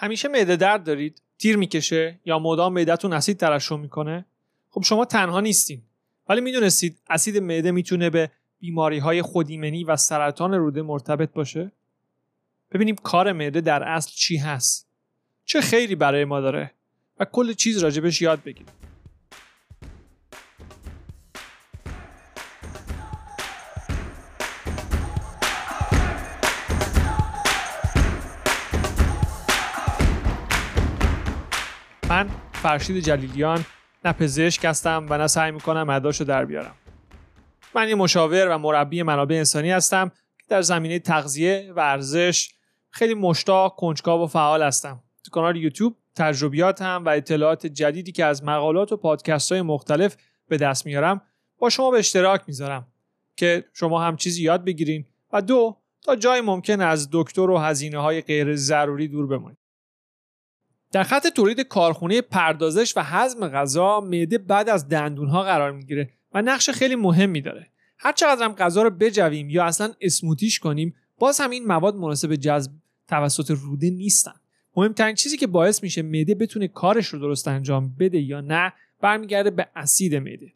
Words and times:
همیشه 0.00 0.28
معده 0.28 0.56
درد 0.56 0.84
دارید؟ 0.84 1.22
تیر 1.38 1.56
می‌کشه 1.56 2.20
یا 2.24 2.38
مدام 2.38 2.72
معدهتون 2.72 3.12
اسید 3.12 3.36
ترشح 3.36 3.76
می‌کنه؟ 3.76 4.24
خب 4.70 4.82
شما 4.82 5.04
تنها 5.04 5.40
نیستین. 5.40 5.82
ولی 6.28 6.40
می‌دونستید 6.40 6.98
اسید 7.10 7.38
معده 7.38 7.70
می‌تونه 7.70 8.10
به 8.10 8.30
بیماری 8.60 8.98
های 8.98 9.22
خودیمنی 9.22 9.84
و 9.84 9.96
سرطان 9.96 10.54
روده 10.54 10.82
مرتبط 10.82 11.32
باشه؟ 11.32 11.72
ببینیم 12.72 12.94
کار 12.94 13.32
معده 13.32 13.60
در 13.60 13.82
اصل 13.82 14.10
چی 14.14 14.36
هست. 14.36 14.88
چه 15.44 15.60
خیری 15.60 15.94
برای 15.94 16.24
ما 16.24 16.40
داره 16.40 16.70
و 17.18 17.24
کل 17.24 17.52
چیز 17.52 17.78
راجبش 17.78 18.22
یاد 18.22 18.42
بگیریم. 18.42 18.74
من 32.10 32.28
فرشید 32.52 32.98
جلیلیان 32.98 33.64
نه 34.04 34.12
پزشک 34.12 34.64
هستم 34.64 35.06
و 35.10 35.18
نه 35.18 35.26
سعی 35.26 35.50
می‌کنم 35.50 35.90
اداشو 35.90 36.24
در 36.24 36.44
بیارم. 36.44 36.74
من 37.74 37.88
یه 37.88 37.94
مشاور 37.94 38.48
و 38.48 38.58
مربی 38.58 39.02
منابع 39.02 39.36
انسانی 39.36 39.70
هستم 39.70 40.08
که 40.38 40.46
در 40.48 40.62
زمینه 40.62 40.98
تغذیه 40.98 41.72
و 41.76 41.80
ارزش 41.80 42.50
خیلی 42.90 43.14
مشتاق 43.14 43.76
کنجکاو 43.76 44.24
و 44.24 44.26
فعال 44.26 44.62
هستم. 44.62 45.02
تو 45.24 45.30
کانال 45.30 45.56
یوتیوب 45.56 45.96
تجربیات 46.16 46.82
هم 46.82 47.04
و 47.04 47.08
اطلاعات 47.08 47.66
جدیدی 47.66 48.12
که 48.12 48.24
از 48.24 48.44
مقالات 48.44 48.92
و 48.92 48.96
پادکست 48.96 49.52
های 49.52 49.62
مختلف 49.62 50.16
به 50.48 50.56
دست 50.56 50.86
میارم 50.86 51.22
با 51.58 51.70
شما 51.70 51.90
به 51.90 51.98
اشتراک 51.98 52.42
می‌ذارم 52.46 52.86
که 53.36 53.64
شما 53.72 54.02
هم 54.02 54.16
چیزی 54.16 54.42
یاد 54.42 54.64
بگیرین. 54.64 55.04
و 55.32 55.42
دو 55.42 55.76
تا 56.02 56.16
جای 56.16 56.40
ممکن 56.40 56.80
از 56.80 57.08
دکتر 57.12 57.50
و 57.50 57.58
هزینه 57.58 57.98
های 57.98 58.20
غیر 58.20 58.56
ضروری 58.56 59.08
دور 59.08 59.26
بمانید 59.26 59.59
در 60.92 61.02
خط 61.02 61.26
تولید 61.26 61.60
کارخونه 61.60 62.20
پردازش 62.20 62.96
و 62.96 63.02
هضم 63.02 63.48
غذا 63.48 64.00
معده 64.00 64.38
بعد 64.38 64.68
از 64.68 64.88
دندونها 64.88 65.42
قرار 65.42 65.72
می‌گیره 65.72 66.10
و 66.34 66.42
نقش 66.42 66.70
خیلی 66.70 66.96
مهمی 66.96 67.40
داره. 67.40 67.66
هر 67.98 68.12
چقدر 68.12 68.44
هم 68.44 68.52
غذا 68.52 68.82
رو 68.82 68.90
بجویم 68.90 69.50
یا 69.50 69.64
اصلا 69.64 69.92
اسموتیش 70.00 70.58
کنیم 70.58 70.94
باز 71.18 71.40
هم 71.40 71.50
این 71.50 71.66
مواد 71.66 71.96
مناسب 71.96 72.34
جذب 72.34 72.72
توسط 73.08 73.50
روده 73.50 73.90
نیستن. 73.90 74.34
مهمترین 74.76 75.14
چیزی 75.14 75.36
که 75.36 75.46
باعث 75.46 75.82
میشه 75.82 76.02
معده 76.02 76.34
بتونه 76.34 76.68
کارش 76.68 77.06
رو 77.06 77.18
درست 77.18 77.48
انجام 77.48 77.94
بده 77.98 78.20
یا 78.20 78.40
نه 78.40 78.72
برمیگرده 79.00 79.50
به 79.50 79.68
اسید 79.76 80.14
معده. 80.14 80.52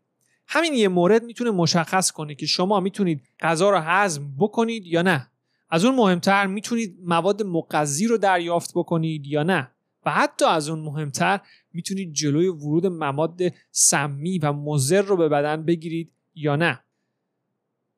همین 0.47 0.75
یه 0.75 0.89
مورد 0.89 1.25
می‌تونه 1.25 1.51
مشخص 1.51 2.11
کنه 2.11 2.35
که 2.35 2.47
شما 2.47 2.81
می‌تونید 2.81 3.23
غذا 3.41 3.71
رو 3.71 3.79
هضم 3.79 4.35
بکنید 4.39 4.87
یا 4.87 5.03
نه. 5.03 5.31
از 5.71 5.85
اون 5.85 5.95
مهمتر 5.95 6.47
می‌تونید 6.47 6.99
مواد 7.05 7.43
مقضی 7.43 8.07
رو 8.07 8.17
دریافت 8.17 8.71
بکنید 8.75 9.27
یا 9.27 9.43
نه. 9.43 9.71
و 10.07 10.11
حتی 10.11 10.45
از 10.45 10.69
اون 10.69 10.79
مهمتر 10.79 11.41
می‌تونید 11.73 12.13
جلوی 12.13 12.49
ورود 12.49 12.87
مواد 12.87 13.41
سمی 13.71 14.39
و 14.39 14.53
مضر 14.53 15.03
رو 15.03 15.17
به 15.17 15.29
بدن 15.29 15.65
بگیرید 15.65 16.13
یا 16.35 16.57
نه. 16.57 16.81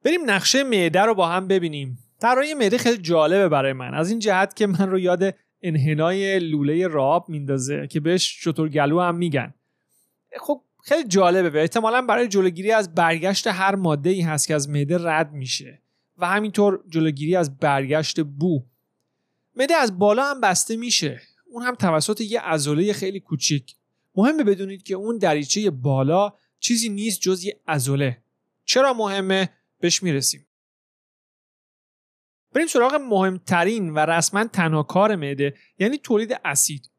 بریم 0.05 0.31
نقشه 0.31 0.65
معده 0.65 1.01
رو 1.01 1.15
با 1.15 1.29
هم 1.29 1.49
ببینیم. 1.49 1.99
طراحی 2.21 2.55
معده 2.55 2.79
خیلی 2.79 3.03
جالبه 3.03 3.49
برای 3.49 3.73
من. 3.73 3.95
از 3.95 4.11
این 4.11 4.19
جهت 4.19 4.57
که 4.57 4.67
من 4.67 4.91
رو 4.91 4.99
یاد 4.99 5.35
انحنای 5.63 6.39
لوله 6.39 6.87
راب 6.87 7.29
میندازه 7.29 7.87
که 7.87 8.01
بهش 8.01 8.45
شطور 8.45 8.69
گلو 8.69 9.01
هم 9.01 9.15
میگن. 9.15 9.55
خب 10.41 10.63
خیلی 10.83 11.09
جالبه. 11.09 11.51
و 11.51 11.57
احتمالا 11.57 12.03
برای 12.03 12.29
جلوگیری 12.29 12.73
از 12.73 12.95
برگشت 12.95 13.47
هر 13.47 13.75
ماده 13.75 14.11
ای 14.11 14.21
هست 14.21 14.49
که 14.49 14.55
از 14.55 14.69
معده 14.69 14.99
رد 14.99 15.33
میشه 15.33 15.83
و 16.19 16.27
همینطور 16.27 16.85
جلوگیری 16.89 17.37
از 17.37 17.59
برگشت 17.59 18.21
بو. 18.21 18.65
معده 19.57 19.75
از 19.75 19.99
بالا 19.99 20.31
هم 20.31 20.41
بسته 20.41 20.77
میشه. 20.77 21.21
اون 21.57 21.65
هم 21.65 21.75
توسط 21.75 22.21
یه 22.21 22.41
عضله 22.41 22.93
خیلی 22.93 23.21
کوچیک. 23.21 23.75
مهمه 24.17 24.45
بدونید 24.45 24.83
که 24.83 24.95
اون 24.95 25.19
دریچه 25.19 25.71
بالا 25.71 26.33
چیزی 26.61 26.89
نیست 26.89 27.21
جز 27.21 27.45
یه 27.45 27.61
عضله. 27.69 28.23
چرا 28.65 28.95
مهمه؟ 28.95 29.49
بهش 29.81 30.03
می‌رسیم. 30.03 30.47
بریم 32.53 32.67
سراغ 32.67 32.95
مهمترین 32.95 33.95
و 33.95 33.99
رسما 33.99 34.45
تنها 34.45 34.83
کار 34.83 35.17
معده 35.17 35.55
یعنی 35.79 35.99
تولید 35.99 36.41
اسید. 36.45 36.91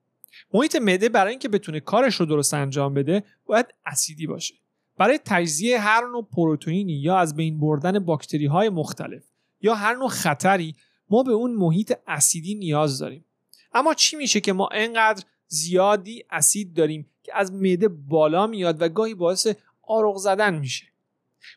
محیط 0.54 0.76
معده 0.76 1.10
برای 1.10 1.30
اینکه 1.30 1.50
بتونه 1.50 1.80
کارش 1.80 2.16
رو 2.16 2.26
درست 2.26 2.54
انجام 2.54 2.94
بده 2.94 3.24
باید 3.46 3.66
اسیدی 3.86 4.28
باشه. 4.28 4.56
برای 4.98 5.20
تجزیه 5.26 5.80
هر 5.80 6.08
نوع 6.08 6.28
پروتئینی 6.32 6.94
یا 6.94 7.18
از 7.18 7.36
بین 7.36 7.60
بردن 7.60 8.00
باکتری 8.00 8.46
های 8.46 8.70
مختلف 8.70 9.24
یا 9.62 9.76
هر 9.76 9.96
نوع 9.96 10.10
خطری 10.10 10.76
ما 11.10 11.24
به 11.24 11.32
اون 11.32 11.52
محیط 11.52 11.94
اسیدی 12.08 12.56
نیاز 12.56 13.00
داریم. 13.00 13.26
اما 13.74 13.94
چی 13.94 14.16
میشه 14.16 14.40
که 14.40 14.54
ما 14.54 14.70
انقدر 14.72 15.24
زیادی 15.48 16.24
اسید 16.32 16.74
داریم 16.74 17.10
که 17.24 17.32
از 17.36 17.54
معده 17.54 17.88
بالا 17.88 18.48
میاد 18.48 18.82
و 18.82 18.90
گاهی 18.90 19.14
باعث 19.14 19.48
آرق 19.82 20.18
زدن 20.18 20.56
میشه؟ 20.56 20.86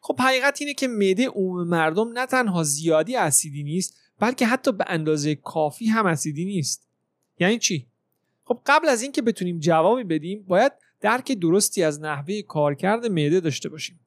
خب 0.00 0.20
حقیقت 0.20 0.60
اینه 0.60 0.74
که 0.74 0.88
معده 0.88 1.28
عموم 1.28 1.68
مردم 1.68 2.12
نه 2.12 2.26
تنها 2.26 2.62
زیادی 2.62 3.16
اسیدی 3.16 3.62
نیست 3.62 4.00
بلکه 4.18 4.46
حتی 4.46 4.72
به 4.72 4.84
اندازه 4.88 5.34
کافی 5.34 5.86
هم 5.86 6.06
اسیدی 6.06 6.44
نیست. 6.44 6.88
یعنی 7.38 7.58
چی؟ 7.58 7.86
خب 8.44 8.60
قبل 8.66 8.88
از 8.88 9.02
اینکه 9.02 9.22
بتونیم 9.22 9.58
جوابی 9.58 10.04
بدیم 10.04 10.44
باید 10.48 10.72
درک 11.00 11.32
درستی 11.32 11.82
از 11.82 12.00
نحوه 12.00 12.42
کارکرد 12.42 13.06
معده 13.06 13.40
داشته 13.40 13.68
باشیم. 13.68 14.00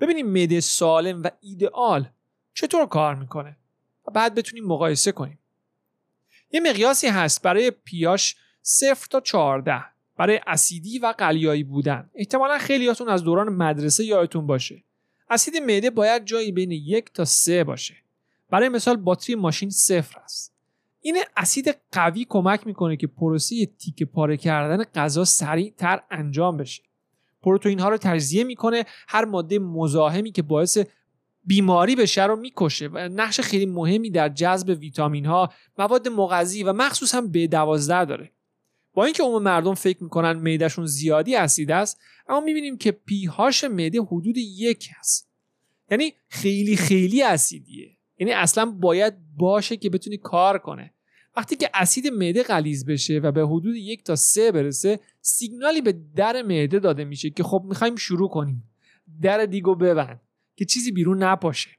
ببینیم 0.00 0.26
معده 0.26 0.60
سالم 0.60 1.22
و 1.22 1.30
ایدئال 1.40 2.08
چطور 2.54 2.86
کار 2.86 3.14
می‌کنه 3.14 3.56
و 4.06 4.10
بعد 4.10 4.34
بتونیم 4.34 4.64
مقایسه 4.64 5.12
کنیم. 5.12 5.38
یه 6.52 6.60
مقیاسی 6.60 7.06
هست 7.06 7.42
برای 7.42 7.70
پیاش 7.70 8.36
0 8.62 9.06
تا 9.10 9.20
14 9.20 9.84
برای 10.16 10.40
اسیدی 10.46 10.98
و 10.98 11.14
قلیایی 11.18 11.64
بودن. 11.64 12.10
احتمالا 12.14 12.58
خیلیاتون 12.58 13.08
از 13.08 13.24
دوران 13.24 13.48
مدرسه 13.48 14.04
یادتون 14.04 14.46
باشه. 14.46 14.84
اسید 15.30 15.56
معده 15.56 15.90
باید 15.90 16.24
جایی 16.24 16.52
بین 16.52 16.70
یک 16.70 17.12
تا 17.12 17.24
سه 17.24 17.64
باشه. 17.64 17.94
برای 18.50 18.68
مثال 18.68 18.96
باتری 18.96 19.34
ماشین 19.34 19.70
صفر 19.70 20.20
است. 20.20 20.52
این 21.00 21.16
اسید 21.36 21.76
قوی 21.92 22.26
کمک 22.28 22.66
می‌کنه 22.66 22.96
که 22.96 23.06
پروسه 23.06 23.66
تیکه 23.66 24.04
پاره 24.04 24.36
کردن 24.36 24.84
غذا 24.84 25.24
سریعتر 25.24 26.00
انجام 26.10 26.56
بشه. 26.56 26.82
پروتئین 27.42 27.78
ها 27.78 27.88
رو 27.88 27.96
تجزیه 27.96 28.44
می‌کنه. 28.44 28.84
هر 29.08 29.24
ماده 29.24 29.58
مزاحمی 29.58 30.32
که 30.32 30.42
باعث 30.42 30.78
بیماری 31.46 31.96
بشه 31.96 32.26
رو 32.26 32.36
می‌کشه 32.36 32.88
و 32.92 33.08
نقش 33.08 33.40
خیلی 33.40 33.66
مهمی 33.66 34.10
در 34.10 34.28
جذب 34.28 34.76
ویتامین 34.80 35.26
ها 35.26 35.52
مواد 35.78 36.08
مغذی 36.08 36.62
و 36.62 36.72
مخصوصا 36.72 37.22
B12 37.34 37.86
داره. 37.88 38.32
با 38.94 39.04
اینکه 39.04 39.22
عموم 39.22 39.42
مردم 39.42 39.74
فکر 39.74 40.02
می‌کنن 40.02 40.32
معدهشون 40.32 40.86
زیادی 40.86 41.36
اسید 41.36 41.70
است 41.70 42.00
اما 42.28 42.40
می‌بینیم 42.40 42.78
که 42.78 42.92
پیهاش 42.92 43.64
معده 43.64 44.00
حدود 44.00 44.36
یک 44.36 44.88
هست 44.98 45.30
یعنی 45.90 46.12
خیلی 46.28 46.76
خیلی 46.76 47.22
اسیدیه. 47.22 47.96
یعنی 48.18 48.32
اصلا 48.32 48.64
باید 48.64 49.14
باشه 49.36 49.76
که 49.76 49.90
بتونی 49.90 50.16
کار 50.16 50.58
کنه. 50.58 50.92
وقتی 51.36 51.56
که 51.56 51.70
اسید 51.74 52.06
معده 52.06 52.42
غلیظ 52.42 52.84
بشه 52.84 53.18
و 53.18 53.32
به 53.32 53.46
حدود 53.46 53.76
یک 53.76 54.04
تا 54.04 54.16
سه 54.16 54.52
برسه 54.52 55.00
سیگنالی 55.20 55.80
به 55.80 55.92
در 56.16 56.42
معده 56.42 56.78
داده 56.78 57.04
میشه 57.04 57.30
که 57.30 57.42
خب 57.42 57.62
می‌خوایم 57.68 57.96
شروع 57.96 58.28
کنیم. 58.28 58.70
در 59.22 59.46
دیگو 59.46 59.74
ببند. 59.74 60.20
که 60.56 60.64
چیزی 60.64 60.92
بیرون 60.92 61.22
نپاشه. 61.22 61.70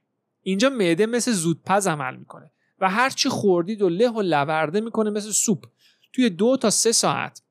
اینجا 0.42 0.70
معده 0.70 1.06
مثل 1.06 1.32
زودپز 1.32 1.86
عمل 1.86 2.16
می‌کنه 2.16 2.50
و 2.80 2.90
هرچی 2.90 3.28
خوردید 3.28 3.82
و 3.82 3.88
له 3.88 4.08
و 4.08 4.22
لورده 4.22 4.80
می‌کنه 4.80 5.10
مثل 5.10 5.30
سوپ 5.30 5.64
توی 6.12 6.30
دو 6.30 6.56
تا 6.56 6.70
سه 6.70 6.92
ساعت. 6.92 7.42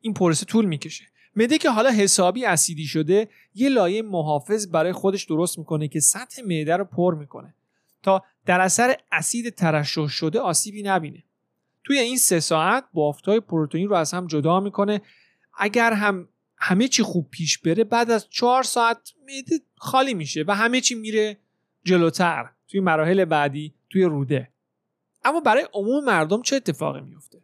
این 0.00 0.14
پروسه 0.14 0.46
طول 0.46 0.64
می‌کشه. 0.64 1.04
معده 1.36 1.58
که 1.58 1.70
حالا 1.70 1.90
حسابی 1.90 2.44
اسیدی 2.44 2.86
شده 2.86 3.28
یه 3.54 3.68
لایه 3.68 4.02
محافظ 4.02 4.66
برای 4.66 4.92
خودش 4.92 5.24
درست 5.24 5.58
می‌کنه 5.58 5.88
که 5.88 6.00
سطح 6.00 6.42
معده 6.42 6.76
رو 6.76 6.84
پر 6.84 7.14
می‌کنه 7.14 7.54
تا 8.02 8.24
در 8.46 8.60
اثر 8.60 8.96
اسید 9.12 9.54
ترشح 9.54 10.06
شده 10.06 10.40
آسیبی 10.40 10.82
نبینه. 10.82 11.24
توی 11.84 11.98
این 11.98 12.16
سه 12.16 12.40
ساعت 12.40 12.84
بافتهای 12.94 13.40
پروتئین 13.40 13.88
رو 13.88 13.94
از 13.94 14.14
هم 14.14 14.26
جدا 14.26 14.60
می‌کنه. 14.60 15.00
اگر 15.58 15.92
هم 15.92 16.28
همه 16.64 16.88
چی 16.88 17.02
خوب 17.02 17.30
پیش 17.30 17.58
بره 17.58 17.84
بعد 17.84 18.10
از 18.10 18.26
چهار 18.30 18.62
ساعت 18.62 19.12
معده 19.26 19.60
خالی 19.76 20.14
میشه 20.14 20.44
و 20.48 20.54
همه 20.54 20.80
چی 20.80 20.94
میره 20.94 21.38
جلوتر 21.84 22.50
توی 22.68 22.80
مراحل 22.80 23.24
بعدی 23.24 23.74
توی 23.90 24.04
روده. 24.04 24.48
اما 25.24 25.40
برای 25.40 25.66
عموم 25.74 26.04
مردم 26.04 26.42
چه 26.42 26.56
اتفاقی 26.56 27.00
میفته 27.00 27.42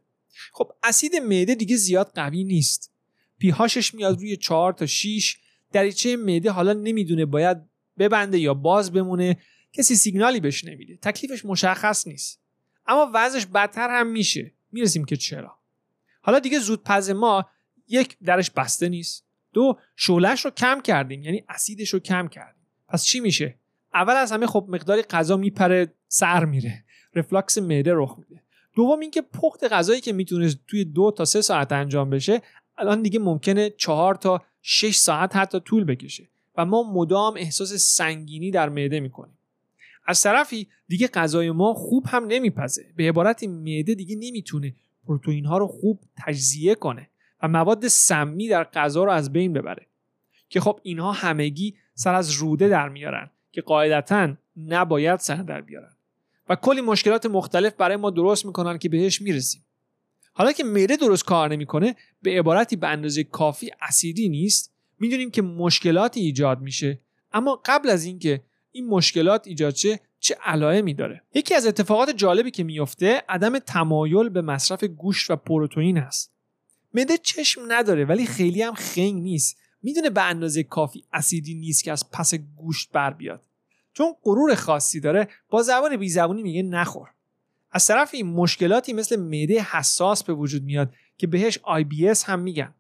خب 0.53 0.73
اسید 0.83 1.17
معده 1.17 1.55
دیگه 1.55 1.77
زیاد 1.77 2.13
قوی 2.15 2.45
نیست. 2.45 2.93
پیهاشش 3.39 3.95
میاد 3.95 4.19
روی 4.19 4.37
4 4.37 4.73
تا 4.73 4.87
6 4.87 5.37
دریچه 5.73 6.17
معده 6.17 6.51
حالا 6.51 6.73
نمی‌دونه 6.73 7.27
باید 7.27 7.59
ببنده 7.99 8.39
یا 8.39 8.55
باز 8.55 8.93
بمونه 8.93 9.39
کسی 9.73 9.95
سیگنالی 9.95 10.41
بهش 10.41 10.65
نمیده 10.65 10.97
تکلیفش 10.97 11.45
مشخص 11.45 12.07
نیست. 12.07 12.41
اما 12.87 13.11
وضعش 13.15 13.47
بدتر 13.47 13.89
هم 13.91 14.07
میشه. 14.07 14.53
می‌رسیم 14.73 15.05
که 15.05 15.17
چرا. 15.17 15.59
حالا 16.21 16.39
دیگه 16.39 16.59
زودپز 16.59 17.11
ما 17.11 17.47
یک 17.89 18.17
درش 18.25 18.51
بسته 18.51 18.89
نیست. 18.89 19.25
دو 19.53 19.79
شولش 19.97 20.45
رو 20.45 20.51
کم 20.51 20.81
کردیم 20.81 21.23
یعنی 21.23 21.45
اسیدش 21.49 21.89
رو 21.89 21.99
کم 21.99 22.29
کردیم. 22.29 22.63
پس 22.89 23.05
چی 23.05 23.21
میشه؟ 23.21 23.55
اول 23.95 24.13
از 24.13 24.33
همه 24.33 24.47
خب 24.47 24.67
مقداری 24.69 25.03
غذا 25.03 25.37
میپره 25.37 25.93
سر 26.09 26.45
میره. 26.45 26.85
رفلاکس 27.15 27.59
معده 27.59 27.93
رخ 27.95 28.19
میده. 28.19 28.43
دوم 28.75 29.01
اینکه 29.01 29.23
پخت 29.23 29.65
غذایی 29.65 30.01
که 30.01 30.13
می‌تونه 30.13 30.55
توی 30.67 30.85
دو 30.85 31.11
تا 31.17 31.25
سه 31.25 31.41
ساعت 31.41 31.73
انجام 31.73 32.11
بشه 32.11 32.43
الان 32.79 33.03
دیگه 33.03 33.19
ممکنه 33.19 33.71
چهار 33.71 34.15
تا 34.15 34.43
6 34.63 34.97
ساعت 34.97 35.37
حتی 35.37 35.61
طول 35.61 35.85
بکشه 35.85 36.29
و 36.57 36.65
ما 36.65 36.93
مدام 36.93 37.35
احساس 37.37 37.73
سنگینی 37.73 38.51
در 38.51 38.69
معده 38.69 39.01
می‌کنیم. 39.01 39.39
از 40.07 40.23
طرفی 40.23 40.69
دیگه 40.89 41.09
غذای 41.09 41.51
ما 41.51 41.75
خوب 41.75 42.07
هم 42.09 42.25
نمیپزه. 42.25 42.93
به 42.97 43.09
عبارتی 43.09 43.47
معده 43.47 43.95
دیگه 43.95 44.17
نمی‌تونه 44.17 44.75
پروتئین 45.07 45.45
ها 45.45 45.59
رو 45.59 45.67
خوب 45.67 46.01
تجزیه 46.17 46.75
کنه. 46.75 47.11
و 47.43 47.49
مواد 47.49 47.89
سمی 47.89 48.49
در 48.49 48.65
غذا 48.65 49.05
رو 49.05 49.11
از 49.11 49.33
بین 49.33 49.53
ببره. 49.53 49.87
که 50.49 50.61
خب 50.61 50.81
اینها 50.83 51.13
همگی 51.13 51.75
سر 51.95 52.15
از 52.15 52.31
روده 52.31 52.69
در 52.69 52.89
میارن 52.89 53.31
که 53.53 53.61
قاعدتا 53.61 54.35
نباید 54.57 55.21
سر 55.21 55.37
در 55.37 55.61
بیارن. 55.61 55.97
و 56.49 56.57
کلی 56.57 56.81
مشکلات 56.81 57.27
مختلف 57.27 57.75
برای 57.75 57.97
ما 57.97 58.11
درست 58.11 58.47
می‌کنن 58.47 58.79
که 58.79 58.89
بهش 58.89 59.23
می‌رسیم. 59.23 59.65
حالا 60.33 60.53
که 60.53 60.65
معده 60.65 60.97
درست 60.97 61.25
کار 61.25 61.51
نمی‌کنه 61.51 61.97
به 62.23 62.39
عبارتی 62.39 62.77
به 62.77 62.89
اندازه 62.89 63.25
کافی 63.25 63.71
اسیدی 63.81 64.29
نیست 64.29 64.75
می‌دونیم 64.99 65.31
که 65.31 65.43
مشکلاتی 65.43 66.21
ایجاد 66.21 66.61
میشه. 66.61 66.99
اما 67.33 67.63
قبل 67.65 67.91
از 67.91 68.05
اینکه 68.05 68.41
این 68.73 68.87
مشکلات 68.87 69.47
ایجاد 69.47 69.75
شه 69.75 70.01
چه 70.21 70.37
علائمی 70.45 70.95
داره؟ 70.95 71.23
یکی 71.35 71.55
از 71.55 71.67
اتفاقات 71.67 72.11
جالبی 72.11 72.51
که 72.51 72.65
میفته 72.65 73.23
عدم 73.29 73.59
تمایل 73.59 74.29
به 74.29 74.43
مصرف 74.43 74.85
گوشت 74.85 75.31
و 75.31 75.37
پروتئین 75.37 75.99
است 75.99 76.38
معده 76.99 77.19
چشم 77.19 77.61
نداره 77.69 78.05
ولی 78.05 78.27
خیلی 78.27 78.63
هم 78.63 78.75
خنگ 78.75 79.23
نیست. 79.23 79.57
می‌دونه 79.83 80.11
به 80.11 80.23
اندازه 80.23 80.63
کافی 80.63 81.05
اسیدی 81.13 81.55
نیست 81.55 81.85
که 81.85 81.93
از 81.93 82.11
پس 82.11 82.35
گوشت 82.35 82.93
بر 82.93 83.11
بیاد. 83.11 83.43
چون 83.93 84.15
غرور 84.23 84.55
خاصی 84.55 85.01
داره 85.01 85.29
با 85.49 85.63
زبان 85.63 85.97
بی 85.97 86.09
زبونی 86.09 86.43
میگه 86.43 86.63
نخور. 86.63 87.09
از 87.71 87.87
طرف 87.87 88.11
این 88.15 88.27
مشکلاتی 88.27 88.93
مثل 88.93 89.17
معده 89.17 89.63
حساس 89.63 90.25
به 90.25 90.35
وجود 90.35 90.63
میاد 90.63 90.95
که 91.19 91.27
بهش 91.27 91.59
IBS 91.59 92.25
هم 92.25 92.41
میگن. 92.41 92.75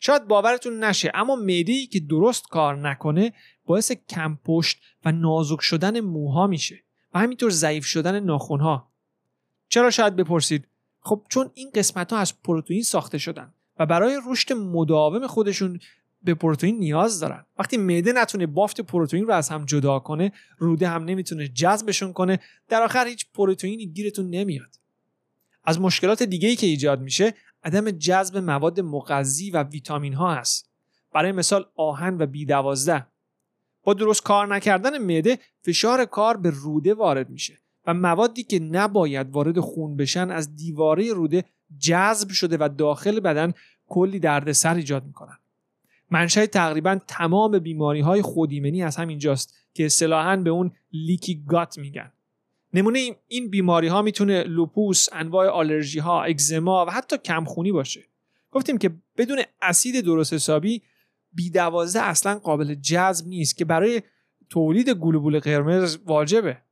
شاید 0.00 0.26
باورتون 0.26 0.84
نشه 0.84 1.10
اما 1.14 1.36
معده 1.36 1.72
ای 1.72 1.86
که 1.86 2.00
درست 2.00 2.48
کار 2.48 2.76
نکنه 2.76 3.32
باعث 3.66 3.92
کم 3.92 4.38
پشت 4.44 4.78
و 5.04 5.12
نازک 5.12 5.60
شدن 5.60 6.00
موها 6.00 6.46
میشه 6.46 6.82
و 7.14 7.18
همینطور 7.18 7.50
ضعیف 7.50 7.84
شدن 7.84 8.20
ناخونها 8.20 8.88
چرا 9.68 9.90
شاید 9.90 10.16
بپرسید؟ 10.16 10.66
خب 11.00 11.22
چون 11.28 11.50
این 11.54 11.70
قسمت 11.74 12.12
ها 12.12 12.18
از 12.18 12.42
پروتئین 12.42 12.82
ساخته 12.82 13.18
شدن 13.18 13.54
و 13.78 13.86
برای 13.86 14.20
رشد 14.26 14.52
مداوم 14.52 15.26
خودشون 15.26 15.80
به 16.22 16.34
پروتئین 16.34 16.78
نیاز 16.78 17.20
دارن. 17.20 17.46
وقتی 17.58 17.76
معده 17.76 18.12
نتونه 18.12 18.46
بافت 18.46 18.80
پروتئین 18.80 19.26
رو 19.26 19.32
از 19.32 19.48
هم 19.48 19.64
جدا 19.64 19.98
کنه 19.98 20.32
روده 20.58 20.88
هم 20.88 21.04
نمی‌تونه 21.04 21.48
جذبشون 21.48 22.12
کنه 22.12 22.40
در 22.68 22.82
آخر 22.82 23.06
هیچ 23.06 23.26
پروتئینی 23.34 23.86
گیرتون 23.86 24.30
نمیاد. 24.30 24.74
از 25.64 25.80
مشکلات 25.80 26.22
دیگه 26.22 26.48
ای 26.48 26.56
که 26.56 26.66
ایجاد 26.66 27.00
میشه 27.00 27.34
عدم 27.64 27.90
جذب 27.90 28.36
مواد 28.36 28.80
مغذی 28.80 29.50
و 29.50 29.62
ویتامین 29.62 30.14
ها 30.14 30.34
هست. 30.34 30.70
برای 31.12 31.32
مثال 31.32 31.66
آهن 31.76 32.16
و 32.18 32.26
بی 32.26 32.44
دوازده 32.44 33.06
با 33.82 33.94
درست 33.94 34.22
کار 34.22 34.54
نکردن 34.54 34.98
معده 34.98 35.38
فشار 35.62 36.04
کار 36.04 36.36
به 36.36 36.50
روده 36.50 36.94
وارد 36.94 37.30
میشه. 37.30 37.58
و 37.88 37.94
موادی 37.94 38.42
که 38.42 38.58
نباید 38.58 39.30
وارد 39.30 39.60
خون 39.60 39.96
بشن 39.96 40.30
از 40.30 40.56
دیواره 40.56 41.12
روده 41.12 41.44
جذب 41.78 42.30
شده 42.30 42.56
و 42.60 42.68
داخل 42.78 43.20
بدن 43.20 43.52
کلی 43.86 44.18
دردسر 44.18 44.74
ایجاد 44.74 45.06
می‌کنن 45.06 45.38
منشأ 46.10 46.46
تقریبا 46.46 46.98
تمام 47.06 47.58
بیماری 47.58 48.00
های 48.00 48.22
خودیمنی 48.22 48.82
از 48.82 48.96
همینجاست 48.96 49.54
که 49.74 49.86
اصطلاحا 49.86 50.36
به 50.36 50.50
اون 50.50 50.72
لیکی 50.92 51.44
گات 51.46 51.78
میگن 51.78 52.12
نمونه 52.74 53.16
این 53.28 53.50
بیماری 53.50 53.88
ها 53.88 54.02
می‌تونه 54.02 54.42
لوپوس، 54.42 55.06
انواع 55.12 55.48
آلرژی 55.48 55.98
ها، 55.98 56.22
اگزما 56.22 56.86
و 56.86 56.90
حتی 56.90 57.18
کمخونی 57.18 57.72
باشه. 57.72 58.04
گفتیم 58.50 58.78
که 58.78 58.90
بدون 59.16 59.38
اسید 59.62 60.04
درست 60.04 60.32
حسابی 60.32 60.82
بی 61.32 61.50
دوازده 61.50 62.02
اصلا 62.02 62.38
قابل 62.38 62.74
جذب 62.74 63.28
نیست 63.28 63.56
که 63.56 63.64
برای 63.64 64.02
تولید 64.50 64.90
گلوبول 64.90 65.38
قرمز 65.38 65.98
واجبه. 66.06 66.67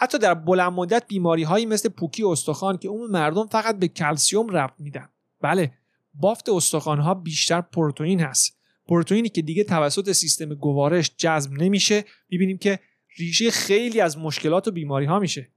حتی 0.00 0.18
در 0.18 0.34
بلند 0.34 0.72
مدت 0.72 1.06
بیماری 1.08 1.42
هایی 1.42 1.66
مثل 1.66 1.88
پوکی 1.88 2.24
استخوان 2.24 2.78
که 2.78 2.88
عموم 2.88 3.10
مردم 3.10 3.46
فقط 3.46 3.78
به 3.78 3.88
کلسیوم 3.88 4.48
ربط 4.48 4.74
میدن. 4.78 5.08
بله، 5.40 5.72
بافت 6.14 6.48
استخوان 6.48 6.98
ها 6.98 7.14
بیشتر 7.14 7.60
پروتئین 7.60 8.20
هست. 8.20 8.58
پروتئینی 8.86 9.28
که 9.28 9.42
دیگه 9.42 9.64
توسط 9.64 10.12
سیستم 10.12 10.54
گوارش 10.54 11.12
جذب 11.16 11.52
نمیشه، 11.52 12.04
می‌بینیم 12.28 12.58
که 12.58 12.78
ریشه 13.16 13.50
خیلی 13.50 14.00
از 14.00 14.18
مشکلات 14.18 14.68
و 14.68 14.70
بیماری 14.70 15.06
ها 15.06 15.18
میشه 15.18 15.48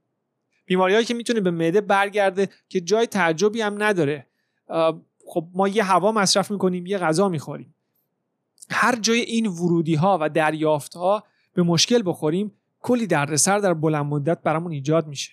بیماری 0.66 1.06
که 1.06 1.14
می‌تونه 1.14 1.42
به 1.42 1.52
معده 1.52 1.82
برگرده 1.82 2.50
که 2.70 2.82
جای 2.82 3.08
تعجبی 3.08 3.62
هم 3.62 3.84
نداره 3.84 4.28
خب 5.26 5.48
ما 5.54 5.68
یه 5.68 5.84
هوا 5.84 6.12
مصرف 6.12 6.52
می‌کنیم 6.52 6.86
یه 6.86 6.98
غذا 6.98 7.30
می‌خوریم 7.30 7.76
هر 8.70 8.96
جای 8.96 9.22
این 9.22 9.48
ورودی 9.48 9.96
ها 9.96 10.18
و 10.22 10.30
دریافت 10.30 10.94
ها 10.94 11.24
به 11.54 11.64
مشکل 11.64 12.02
بخوریم 12.06 12.52
کلی 12.81 13.07
دردسر 13.07 13.60
در 13.60 13.74
بلند 13.74 14.06
مدت 14.06 14.42
برامون 14.42 14.72
ایجاد 14.72 15.07
میشه. 15.07 15.31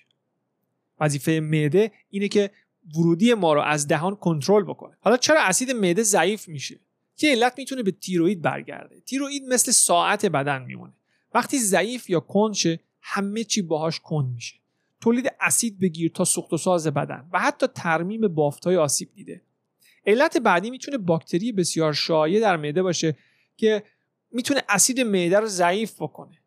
وظیفه 1.01 1.41
معده 1.41 1.93
اینه 2.11 2.29
که 2.29 2.51
ورودی 2.97 3.35
ما 3.35 3.53
رو 3.53 3.61
از 3.61 3.89
دهان 3.89 4.17
کنترل 4.17 4.65
بکنه. 4.65 4.97
حالا 5.01 5.17
چرا 5.17 5.41
اسید 5.41 5.71
معده 5.71 6.03
ضعیف 6.03 6.49
میشه؟ 6.49 6.81
که 7.17 7.31
علت 7.31 7.55
می‌تونه 7.59 7.83
به 7.83 7.91
تیروید 7.91 8.43
برگرده. 8.43 9.01
تیروید 9.01 9.43
مثل 9.45 9.73
ساعت 9.73 10.27
بدن 10.27 10.63
میمونه. 10.63 10.93
وقتی 11.35 11.59
ضعیف 11.59 12.11
یا 12.11 12.21
کند 12.21 12.55
شه 12.55 12.81
همه 13.01 13.45
چی 13.45 13.63
باهاش 13.63 14.01
کند 14.01 14.35
میشه. 14.35 14.55
تولید 15.01 15.33
اسید 15.41 15.81
بگیر 15.81 16.11
تا 16.11 16.25
سوخت 16.25 16.53
و 16.53 16.57
ساز 16.57 16.87
بدن 16.87 17.29
و 17.33 17.39
حتی 17.39 17.67
ترمیم 17.67 18.29
بافتهای 18.29 18.77
آسیب 18.77 19.09
دیده. 19.15 19.43
علت 20.07 20.37
بعدی 20.37 20.71
می‌تونه 20.71 20.99
باکتری 20.99 21.53
بسیار 21.53 21.93
شایع 21.93 22.41
در 22.41 22.57
معده 22.57 22.83
باشه 22.83 23.17
که 23.57 23.83
می‌تونه 24.33 24.63
اسید 24.69 25.01
معده 25.01 25.41
رو 25.41 25.47
ضعیف 25.47 26.03
بکنه. 26.03 26.39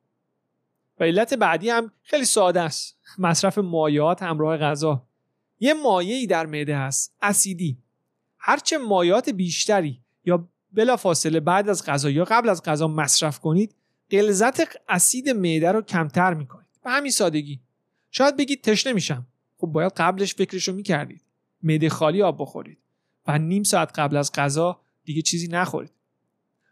و 1.02 1.04
علت 1.04 1.34
بعدی 1.34 1.70
هم 1.70 1.92
خیلی 2.04 2.26
ساده 2.26 2.62
است. 2.62 2.98
مصرف 3.18 3.58
مایعات 3.58 4.24
همراه 4.24 4.58
غذا. 4.58 5.08
یه 5.60 5.74
مایعی 5.74 6.28
در 6.28 6.46
معده 6.46 6.78
هست 6.78 7.16
اسیدی. 7.22 7.78
هرچه 8.38 8.78
مایعات 8.78 9.30
بیشتری 9.30 10.02
یا 10.26 10.50
بلافاصله 10.72 11.40
بعد 11.40 11.70
از 11.70 11.86
غذا 11.86 12.10
یا 12.10 12.26
قبل 12.26 12.50
از 12.50 12.64
غذا 12.64 12.88
مصرف 12.88 13.40
کنید 13.40 13.76
غلظت 14.12 14.78
اسید 14.90 15.30
معده 15.30 15.72
رو 15.72 15.82
کمتر 15.82 16.34
می‌کنید. 16.34 16.68
به 16.84 16.90
همین 16.90 17.12
سادگی. 17.12 17.60
شاید 18.12 18.38
بگید 18.38 18.62
تشنه 18.62 18.94
میشم. 18.94 19.28
خب 19.58 19.68
باید 19.68 19.92
قبلش 19.98 20.36
فکرشو 20.36 20.74
می‌کردید. 20.74 21.22
معده 21.64 21.90
خالی 21.90 22.22
آب 22.22 22.42
بخورید 22.42 22.78
و 23.28 23.38
نیم 23.38 23.64
ساعت 23.64 24.00
قبل 24.00 24.18
از 24.18 24.32
غذا 24.32 24.82
دیگه 25.04 25.22
چیزی 25.22 25.48
نخورید. 25.48 25.92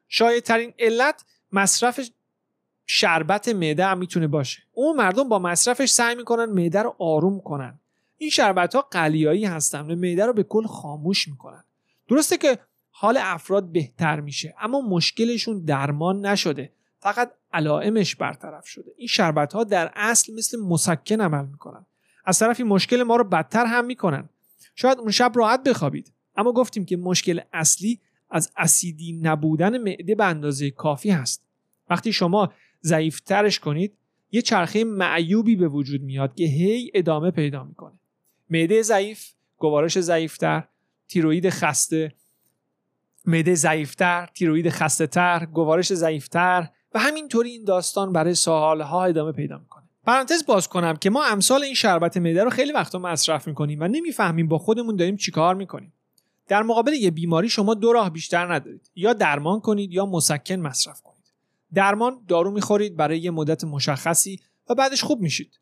شاید 0.07 0.43
ترین 0.43 0.73
علت 0.79 1.25
مصرف 1.51 2.09
شربت 2.91 3.49
معده 3.49 3.85
هم 3.85 3.97
می‌تونه 3.97 4.27
باشه. 4.27 4.63
اون 4.73 4.95
مردم 4.95 5.29
با 5.29 5.39
مصرفش 5.39 5.89
سعی 5.89 6.15
می‌کنن 6.15 6.45
معده 6.45 6.81
رو 6.81 6.95
آروم 6.99 7.39
کنن. 7.39 7.79
این 8.17 8.29
شربت 8.29 8.75
ها 8.75 8.81
قلیایی 8.81 9.45
هستن 9.45 9.91
و 9.91 9.95
معده 9.95 10.25
رو 10.25 10.33
به 10.33 10.43
کل 10.43 10.65
خاموش 10.65 11.27
می‌کنن. 11.27 11.63
درسته 12.07 12.37
که 12.37 12.59
حال 12.91 13.17
افراد 13.21 13.71
بهتر 13.71 14.19
میشه 14.19 14.55
اما 14.59 14.81
مشکلشون 14.81 15.65
درمان 15.65 16.25
نشده. 16.25 16.71
فقط 16.99 17.31
علائمش 17.53 18.15
برطرف 18.15 18.67
شده. 18.67 18.91
این 18.97 19.07
شربت 19.07 19.53
ها 19.53 19.63
در 19.63 19.91
اصل 19.95 20.33
مثل 20.33 20.59
مسکن 20.59 21.21
عمل 21.21 21.45
می‌کنن. 21.45 21.85
از 22.25 22.39
طرفی 22.39 22.63
مشکل 22.63 23.03
ما 23.03 23.15
رو 23.15 23.23
بدتر 23.23 23.65
هم 23.65 23.85
می‌کنن. 23.85 24.29
شاید 24.75 24.99
اون 24.99 25.11
شب 25.11 25.31
راحت 25.35 25.63
بخوابید 25.63 26.13
اما 26.35 26.51
گفتیم 26.51 26.85
که 26.85 26.97
مشکل 26.97 27.41
اصلی 27.53 27.99
از 28.29 28.51
اسیدی 28.57 29.19
نبودن 29.23 29.77
معده 29.77 30.15
به 30.15 30.25
اندازه 30.25 30.71
کافی 30.71 31.09
هست. 31.09 31.45
وقتی 31.89 32.13
شما 32.13 32.51
ضعیفترش 32.83 33.59
کنید 33.59 33.97
یه 34.31 34.41
چرخه 34.41 34.83
معیوبی 34.83 35.55
به 35.55 35.67
وجود 35.67 36.01
میاد 36.01 36.35
که 36.35 36.43
هی 36.43 36.91
ادامه 36.93 37.31
پیدا 37.31 37.63
می‌کنه. 37.63 37.99
معده 38.49 38.81
ضعیف 38.81 39.25
گوارش 39.57 39.99
ضعیفتر 39.99 40.63
تیروید 41.07 41.49
خسته. 41.49 42.13
معده 43.25 43.55
ضعیفتر 43.55 44.29
تیروید 44.35 44.69
خسته 44.69 45.07
تر 45.07 45.45
گوارش 45.45 45.93
ضعیفتر 45.93 46.69
و 46.93 46.99
همینطوری 46.99 47.49
این 47.49 47.63
داستان 47.63 48.13
برای 48.13 48.33
سالها 48.33 49.05
ادامه 49.05 49.31
پیدا 49.31 49.57
می‌کنه. 49.57 49.83
پرانتز 50.05 50.45
باز 50.45 50.67
کنم 50.67 50.95
که 50.95 51.09
ما 51.09 51.25
امثال 51.25 51.63
این 51.63 51.73
شربت 51.73 52.17
معده 52.17 52.43
رو 52.43 52.49
خیلی 52.49 52.71
وقتا 52.71 52.99
مصرف 52.99 53.47
می‌کنیم 53.47 53.79
و 53.81 53.87
نمی‌فهمیم 53.87 54.47
با 54.47 54.57
خودمون 54.57 54.95
داریم 54.95 55.17
چیکار 55.17 55.55
می‌کنیم. 55.55 55.93
در 56.47 56.63
مقابل 56.63 56.93
یه 56.93 57.11
بیماری 57.11 57.49
شما 57.49 57.73
دو 57.73 57.93
راه 57.93 58.09
بیشتر 58.09 58.53
ندارید. 58.53 58.91
یا 58.95 59.13
درمان 59.13 59.59
کنید 59.59 59.93
یا 59.93 60.05
مسکن 60.05 60.55
مصرف 60.55 61.01
کنید. 61.01 61.08
درمان 61.73 62.25
دارو 62.27 62.51
می‌خورید 62.51 62.95
برای 62.95 63.19
یه 63.19 63.31
مدت 63.31 63.63
مشخصی 63.63 64.39
و 64.69 64.75
بعدش 64.75 65.03
خوب 65.03 65.21
میشید. 65.21 65.59